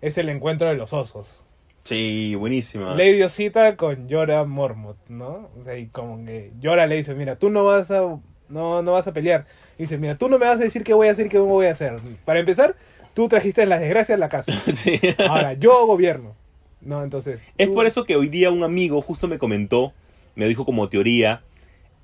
[0.01, 1.43] es el encuentro de los osos.
[1.85, 2.93] Sí, buenísima.
[2.95, 5.47] Lady Osita con Yora Mormont, ¿no?
[5.57, 8.01] O sea, y como que Yora le dice, mira, tú no vas a,
[8.49, 9.45] no, no vas a pelear.
[9.77, 11.37] Y dice, mira, tú no me vas a decir qué voy a hacer y qué
[11.37, 11.97] no voy a hacer.
[12.25, 12.75] Para empezar,
[13.13, 14.51] tú trajiste las desgracias a la casa.
[14.73, 14.99] Sí.
[15.27, 16.35] Ahora, yo gobierno.
[16.81, 17.41] No, entonces.
[17.57, 19.93] Es tú- por eso que hoy día un amigo justo me comentó,
[20.35, 21.41] me dijo como teoría,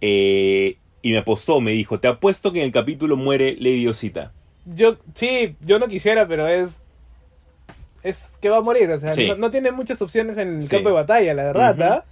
[0.01, 4.31] eh, y me apostó, me dijo, te apuesto que en el capítulo muere Lady Osita.
[4.65, 6.81] Yo, sí, yo no quisiera, pero es.
[8.03, 9.27] Es que va a morir, o sea, Sí.
[9.27, 10.69] no, no tiene muchas opciones en el Sí.
[10.69, 11.81] campo de batalla, la verdad.
[11.81, 12.05] ¿ah?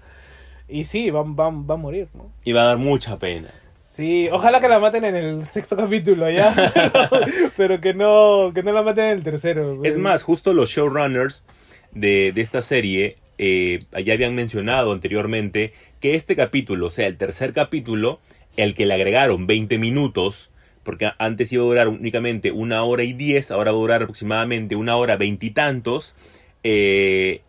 [0.69, 2.31] Y sí, va, va, va a morir, ¿no?
[2.45, 3.49] Y va a dar mucha pena.
[3.91, 6.53] Sí, ojalá que la maten en el sexto capítulo, ¿ya?
[7.57, 9.75] pero que no, que no la maten en el tercero.
[9.77, 9.91] pues.
[9.91, 11.45] Es más, justo los showrunners
[11.91, 17.17] de, de esta serie eh, ya habían mencionado anteriormente que este capítulo, o sea, el
[17.17, 18.19] tercer capítulo,
[18.55, 20.51] el que le agregaron 20 minutos,
[20.83, 24.75] porque antes iba a durar únicamente una hora y diez, ahora va a durar aproximadamente
[24.75, 26.15] una hora veintitantos,
[26.63, 27.41] eh,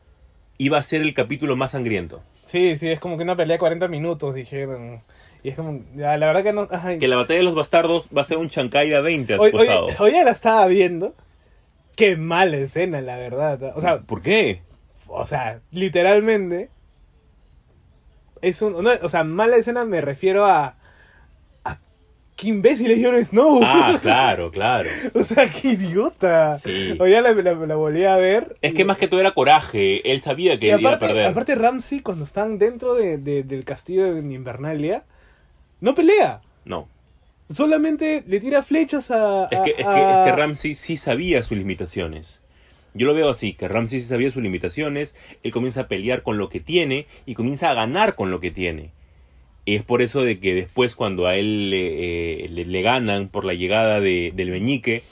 [0.59, 2.23] iba a ser el capítulo más sangriento.
[2.47, 5.03] Sí, sí, es como que una pelea de 40 minutos, dijeron.
[5.45, 6.69] Y es como, la verdad que no...
[6.71, 6.99] ay.
[6.99, 9.51] Que la batalla de los bastardos va a ser un chancay de 20 al Hoy,
[9.55, 9.69] hoy,
[9.99, 11.15] hoy ya la estaba viendo.
[11.97, 13.73] Qué mala escena, la verdad.
[13.77, 14.63] O sea, ¿Por qué?
[15.09, 16.71] o sea, literalmente
[18.41, 20.77] es un, no, o sea, mala escena me refiero a
[21.65, 21.79] a
[22.37, 23.61] qué imbécil es Jon Snow.
[23.63, 24.89] Ah, claro, claro.
[25.15, 26.55] o sea, qué idiota.
[26.55, 26.97] Sí.
[26.99, 28.57] Hoy ya la, la, la volví a ver.
[28.63, 30.11] Es y- que más que todo era coraje.
[30.11, 31.27] Él sabía que y iba a aparte, perder.
[31.27, 35.05] aparte Ramsey cuando están dentro de, de- del castillo de Invernalia
[35.83, 36.41] no pelea.
[36.65, 36.89] No.
[37.51, 39.49] Solamente le tira flechas a.
[39.51, 42.41] Es que, es, que, a- es que Ramsey sí sabía sus limitaciones.
[42.95, 46.39] Yo lo veo así, que Ramsey sí sabía sus limitaciones, él comienza a pelear con
[46.39, 48.91] lo que tiene y comienza a ganar con lo que tiene.
[49.65, 53.29] Y es por eso de que después cuando a él le, eh, le- le ganan
[53.29, 55.03] por la llegada de- del meñique,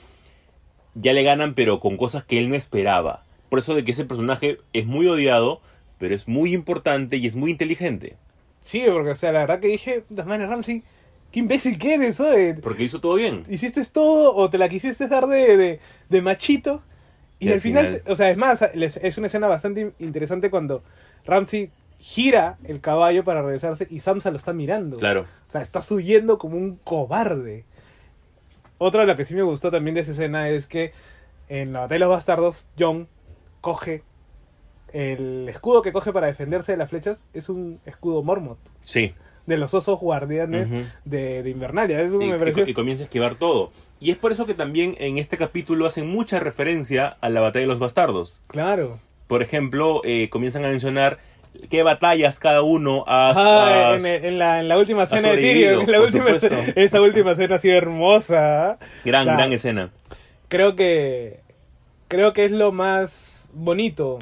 [0.95, 3.25] ya le ganan pero con cosas que él no esperaba.
[3.49, 5.61] Por eso de que ese personaje es muy odiado,
[5.99, 8.17] pero es muy importante y es muy inteligente.
[8.61, 10.83] Sí, porque, o sea, la verdad que dije, "Puta madre, Ramsey,
[11.33, 12.55] qué imbécil que eres, oye.
[12.55, 13.45] Porque hizo todo bien.
[13.49, 16.83] hiciste todo o te la quisiste dar de, de, de machito.
[17.39, 20.51] Y, Y al al final, o sea, es más, es una escena bastante in- interesante
[20.51, 20.83] cuando
[21.25, 24.99] Ramsey gira el caballo para regresarse y Samsa lo está mirando.
[24.99, 25.23] Claro.
[25.49, 27.65] O sea, estás huyendo como un cobarde.
[28.79, 30.93] Otra de lo que sí me gustó también de esa escena es que
[31.49, 33.09] en la batalla de los bastardos, John
[33.61, 34.03] coge
[34.93, 39.15] el escudo que coge para defenderse de las flechas es un escudo Mormont Sí.
[39.47, 40.69] de los osos guardianes
[41.05, 42.01] de, de Invernalia.
[42.03, 43.73] Eso y, me y- pareció y comienza a esquivar todo.
[44.01, 47.63] Y es por eso que también en este capítulo hacen mucha referencia a la batalla
[47.65, 48.41] de los bastardos.
[48.49, 48.99] claro.
[49.27, 51.19] Por ejemplo, eh, comienzan a mencionar
[51.69, 53.33] qué batallas cada uno ha...
[53.37, 55.81] Ah, en, en la, en la última escena de Tyrion.
[55.87, 56.31] en la última
[56.75, 58.79] esa última escena ha sido hermosa.
[59.05, 59.91] gran, gran escena.
[60.49, 61.39] Creo que.
[62.09, 64.19] Creo que es lo más bonito.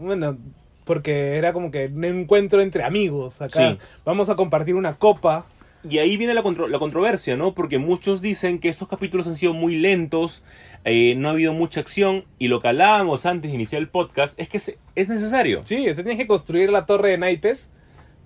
[0.00, 0.36] Bueno,
[0.84, 3.42] porque era como que un encuentro entre amigos.
[3.42, 3.78] Acá Sí.
[4.04, 5.46] vamos a compartir una copa
[5.88, 7.54] Y ahí viene la, contro- la controversia, ¿no?
[7.54, 10.42] Porque muchos dicen que estos capítulos han sido muy lentos,
[10.84, 14.38] eh, no ha habido mucha acción, y lo que hablábamos antes de iniciar el podcast
[14.40, 15.60] es que se- es necesario.
[15.64, 17.70] Sí, se tiene que construir la torre de naipes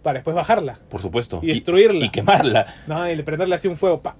[0.02, 0.78] para después bajarla.
[0.88, 1.40] Por supuesto.
[1.42, 2.06] Y destruirla.
[2.06, 2.74] Y, quemarla.
[2.86, 3.06] ¿no?
[3.08, 4.16] Y le prenderle así un fuego, pa.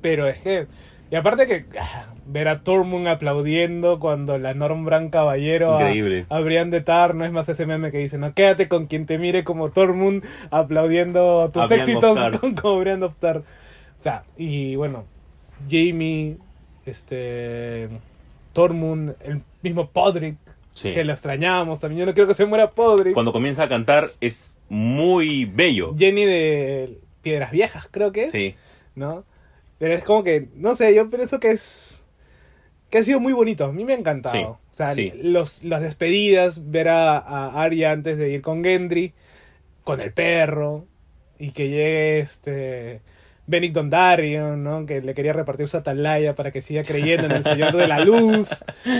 [0.00, 0.68] Pero es que.
[1.10, 6.26] Y aparte que ah, ver a Tormund aplaudiendo cuando la Normbran Caballero a, Increíble.
[6.28, 9.06] a Brienne de Tar, no es más ese meme que dice, no, quédate con quien
[9.06, 13.38] te mire como Tormund aplaudiendo tus A éxitos con, como Brienne of Tar.
[13.38, 15.04] O sea, y bueno,
[15.70, 16.36] Jamie,
[16.84, 17.88] este,
[18.52, 20.36] Tormund, el mismo Podrick,
[20.72, 20.92] Sí.
[20.92, 22.00] que lo extrañábamos también.
[22.00, 23.14] Yo no quiero que se muera Podrick.
[23.14, 25.94] Cuando comienza a cantar es muy bello.
[25.96, 28.30] Jenny de Piedras Viejas, creo que es.
[28.30, 28.54] Sí.
[28.94, 29.24] ¿no?
[29.78, 31.95] Pero es como que, no sé, yo pienso que es
[32.96, 34.34] que ha sido muy bonito, a mí me ha encantado.
[34.34, 35.12] Sí, o sea, sí.
[35.22, 39.12] los, las despedidas, ver a, a Arya antes de ir con Gendry,
[39.84, 40.86] con el perro,
[41.38, 43.02] y que llegue este
[43.46, 44.86] Benic Dondarrion, ¿no?
[44.86, 48.00] Que le quería repartir su atalaya para que siga creyendo en el Señor de la
[48.00, 48.48] Luz,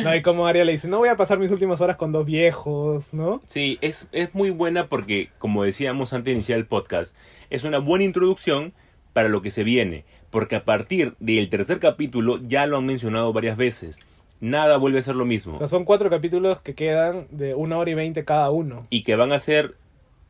[0.05, 0.14] ¿no?
[0.14, 3.14] Y como Arya le dice, no voy a pasar mis últimas horas con dos viejos,
[3.14, 3.40] ¿no?
[3.47, 7.16] Sí, es, es muy buena porque, como decíamos antes de iniciar el podcast,
[7.49, 8.74] es una buena introducción
[9.14, 10.05] para lo que se viene.
[10.37, 14.01] Porque a partir del tercer capítulo, ya lo han mencionado varias veces,
[14.39, 15.55] nada vuelve a ser lo mismo.
[15.55, 18.87] O sea, son cuatro capítulos que quedan de una hora y veinte cada uno.
[18.91, 19.76] y que van a ser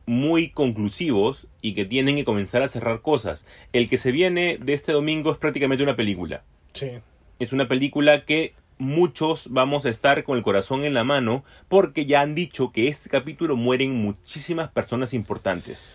[0.05, 3.45] muy conclusivos y que tienen que comenzar a cerrar cosas.
[3.73, 6.43] El que se viene de este domingo es prácticamente una película.
[6.71, 6.91] Sí.
[7.39, 12.05] Es una película que muchos vamos a estar con el corazón en la mano porque
[12.05, 15.89] ya han dicho que este capítulo mueren muchísimas personas importantes.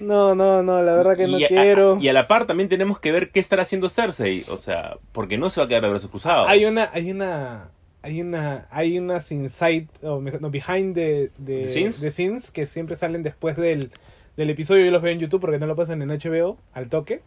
[0.00, 1.98] No, no, no, la verdad que no a, quiero.
[2.00, 5.38] y a la par también tenemos que ver qué estará haciendo Cersei, o sea, porque
[5.38, 6.48] no se va a quedar de brazos cruzados.
[6.48, 7.70] Hay una, hay una,
[8.02, 12.00] hay una, hay unas inside, o mejor, no, behind the, the, ¿The scenes?
[12.00, 13.90] the scenes que siempre salen después del,
[14.36, 14.84] del episodio.
[14.84, 17.22] Yo los veo en YouTube porque no lo pasan en HBO al toque.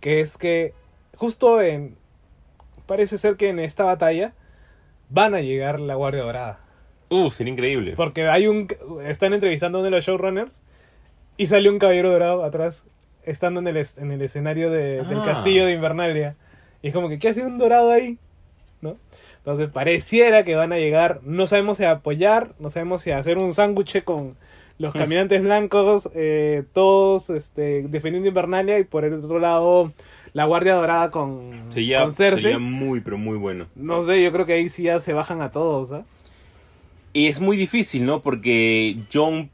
[0.00, 0.74] Que es que
[1.16, 1.96] justo en,
[2.86, 4.34] parece ser que en esta batalla
[5.08, 6.60] van a llegar la Guardia Dorada.
[7.08, 7.94] Uh, sería increíble.
[7.96, 8.68] Porque hay un,
[9.06, 10.62] están entrevistando a uno de los showrunners
[11.36, 12.82] y sale un caballero dorado atrás,
[13.24, 15.24] estando en el, es- en el escenario de- del Ah.
[15.24, 16.36] castillo de Invernalia.
[16.82, 18.18] Y es como que, ¿qué hace un dorado ahí?
[18.82, 18.96] ¿No?
[19.38, 23.18] Entonces pareciera que van a llegar, no sabemos si a apoyar, no sabemos si a
[23.18, 24.36] hacer un sándwich con
[24.78, 29.92] los caminantes blancos, eh, todos este, defendiendo Invernalia y por el otro lado
[30.32, 32.42] la Guardia Dorada con, Sería, con Cersei.
[32.42, 33.66] sería muy, pero muy bueno.
[33.76, 36.04] No sé, yo creo que ahí sí ya se bajan a todos, ¿ah?
[37.12, 38.20] Y es muy difícil, ¿no?
[38.20, 39.50] Porque John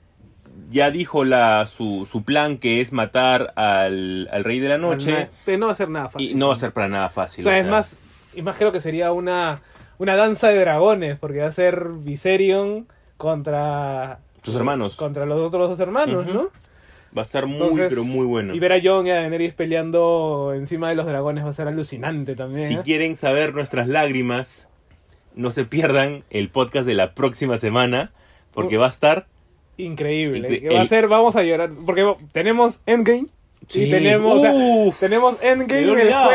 [0.71, 5.29] ya dijo la, su, su plan que es matar al, al rey de la noche.
[5.45, 6.31] Pero no va a ser nada fácil.
[6.31, 7.45] Y no va a ser para nada fácil.
[7.45, 7.99] O sea, o es más,
[8.35, 9.61] y más creo que sería una,
[9.99, 14.97] una danza de dragones, porque va a ser Viserion contra Sus hermanos.
[14.97, 16.27] contra los otros dos hermanos.
[16.27, 16.51] ¿no?
[17.17, 18.55] Va a estar muy, Entonces, pero muy bueno.
[18.55, 21.67] Y ver a Jon y a Daenerys peleando encima de los dragones va a ser
[21.67, 22.69] alucinante también.
[22.69, 22.81] Si ¿eh?
[22.85, 24.69] quieren saber nuestras lágrimas,
[25.35, 28.13] no se pierdan el podcast de la próxima semana,
[28.53, 29.27] porque va a estar...
[29.85, 30.49] Increíble.
[30.49, 33.27] Incre- que va a ser, vamos a llorar, porque tenemos Endgame.
[33.69, 33.85] Sí.
[33.85, 34.99] Y tenemos, o sea, Uf.
[34.99, 35.87] tenemos Endgame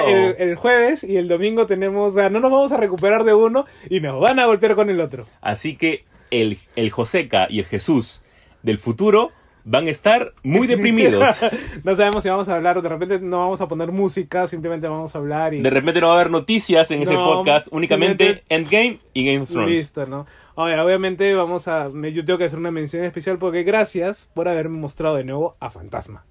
[0.06, 3.34] jue- el jueves y el domingo tenemos, o sea, no nos vamos a recuperar de
[3.34, 5.26] uno y nos van a golpear con el otro.
[5.42, 8.22] Así que el, el Joseca y el Jesús
[8.64, 9.32] del futuro
[9.66, 11.28] van a estar muy deprimidos.
[11.84, 15.14] no sabemos si vamos a hablar, de repente no vamos a poner música, simplemente vamos
[15.16, 18.44] a hablar y De repente no va a haber noticias en ese No, podcast, únicamente
[18.48, 19.70] Endgame y Game of Thrones.
[19.72, 20.26] listo, ¿no?
[20.56, 24.78] Ahora, obviamente vamos a, yo tengo que hacer una mención especial porque gracias por haberme
[24.78, 26.24] mostrado de nuevo a Fantasma.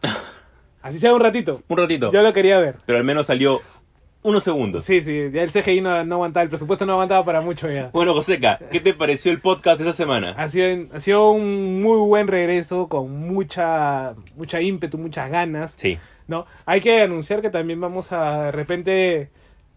[0.80, 1.62] Así sea un ratito.
[1.68, 2.12] Un ratito.
[2.12, 2.76] Yo lo quería ver.
[2.86, 3.60] Pero al menos salió
[4.26, 4.84] unos segundos.
[4.84, 7.90] Sí, sí, ya el CGI no, no aguantaba, el presupuesto no aguantaba para mucho ya.
[7.92, 10.34] Bueno, Joseca, ¿qué te pareció el podcast de esta semana?
[10.36, 15.72] Ha sido, ha sido un muy buen regreso con mucha mucha ímpetu, muchas ganas.
[15.76, 15.98] Sí.
[16.28, 16.44] ¿no?
[16.64, 19.30] Hay que anunciar que también vamos a, de repente,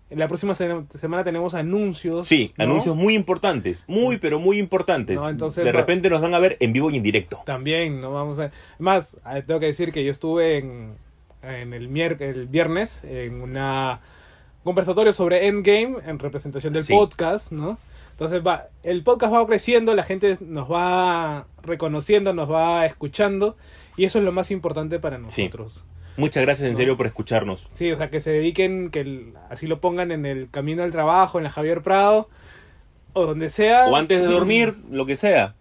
[0.10, 2.28] en la próxima se- semana tenemos anuncios.
[2.28, 2.64] Sí, ¿no?
[2.64, 5.18] anuncios muy importantes, muy pero muy importantes.
[5.18, 7.42] No, entonces de repente nos van a ver en vivo y en directo.
[7.46, 8.14] También, ¿no?
[8.14, 8.50] Vamos a...
[8.80, 10.94] Más, eh, tengo que decir que yo estuve en,
[11.44, 14.00] en el, mier- el viernes en una
[14.64, 16.94] conversatorio sobre Endgame en representación del Sí.
[16.94, 17.78] podcast, ¿no?
[18.12, 23.56] Entonces va, el podcast va creciendo, la gente nos va reconociendo, nos va escuchando
[23.96, 25.44] y eso es lo más importante para Sí.
[25.44, 25.86] nosotros.
[26.18, 26.78] Muchas gracias en No.
[26.78, 27.70] serio por escucharnos.
[27.72, 30.92] Sí, o sea, que se dediquen, que el- así lo pongan en el camino al
[30.92, 32.28] trabajo, en la Javier Prado,
[33.14, 33.86] o donde sea.
[33.86, 35.56] O antes de dormir, lo que sea.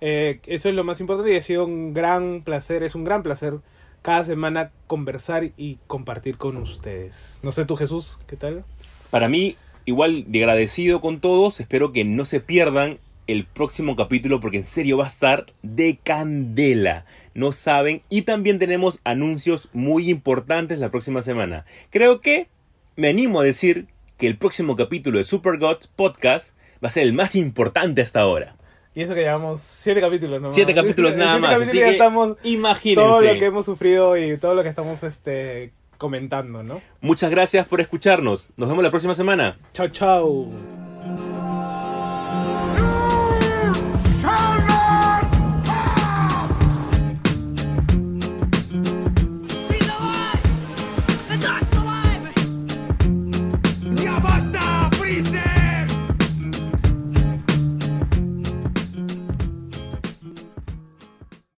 [0.00, 3.22] Eh, eso es lo más importante y ha sido un gran placer, es un gran
[3.24, 3.54] placer
[4.02, 7.40] cada semana conversar y compartir con ustedes.
[7.42, 8.64] No sé tú, Jesús, ¿qué tal?
[9.10, 14.40] Para mí, igual de agradecido con todos, espero que no se pierdan el próximo capítulo
[14.40, 17.04] porque en serio va a estar de candela.
[17.34, 18.02] No saben.
[18.08, 21.64] Y también tenemos anuncios muy importantes la próxima semana.
[21.90, 22.48] Creo que
[22.96, 23.86] me animo a decir
[24.18, 28.20] que el próximo capítulo de Super Gods Podcast va a ser el más importante hasta
[28.20, 28.56] ahora.
[28.94, 30.50] Y eso que llevamos siete capítulos, ¿no?
[30.50, 31.50] Siete capítulos nada siete más.
[31.52, 33.08] capítulos Así que estamos imagínense.
[33.08, 36.80] todo lo que hemos sufrido y todo lo que estamos este, comentando, ¿no?
[37.00, 38.50] Muchas gracias por escucharnos.
[38.56, 39.58] Nos vemos la próxima semana.
[39.72, 40.79] Chao, chao.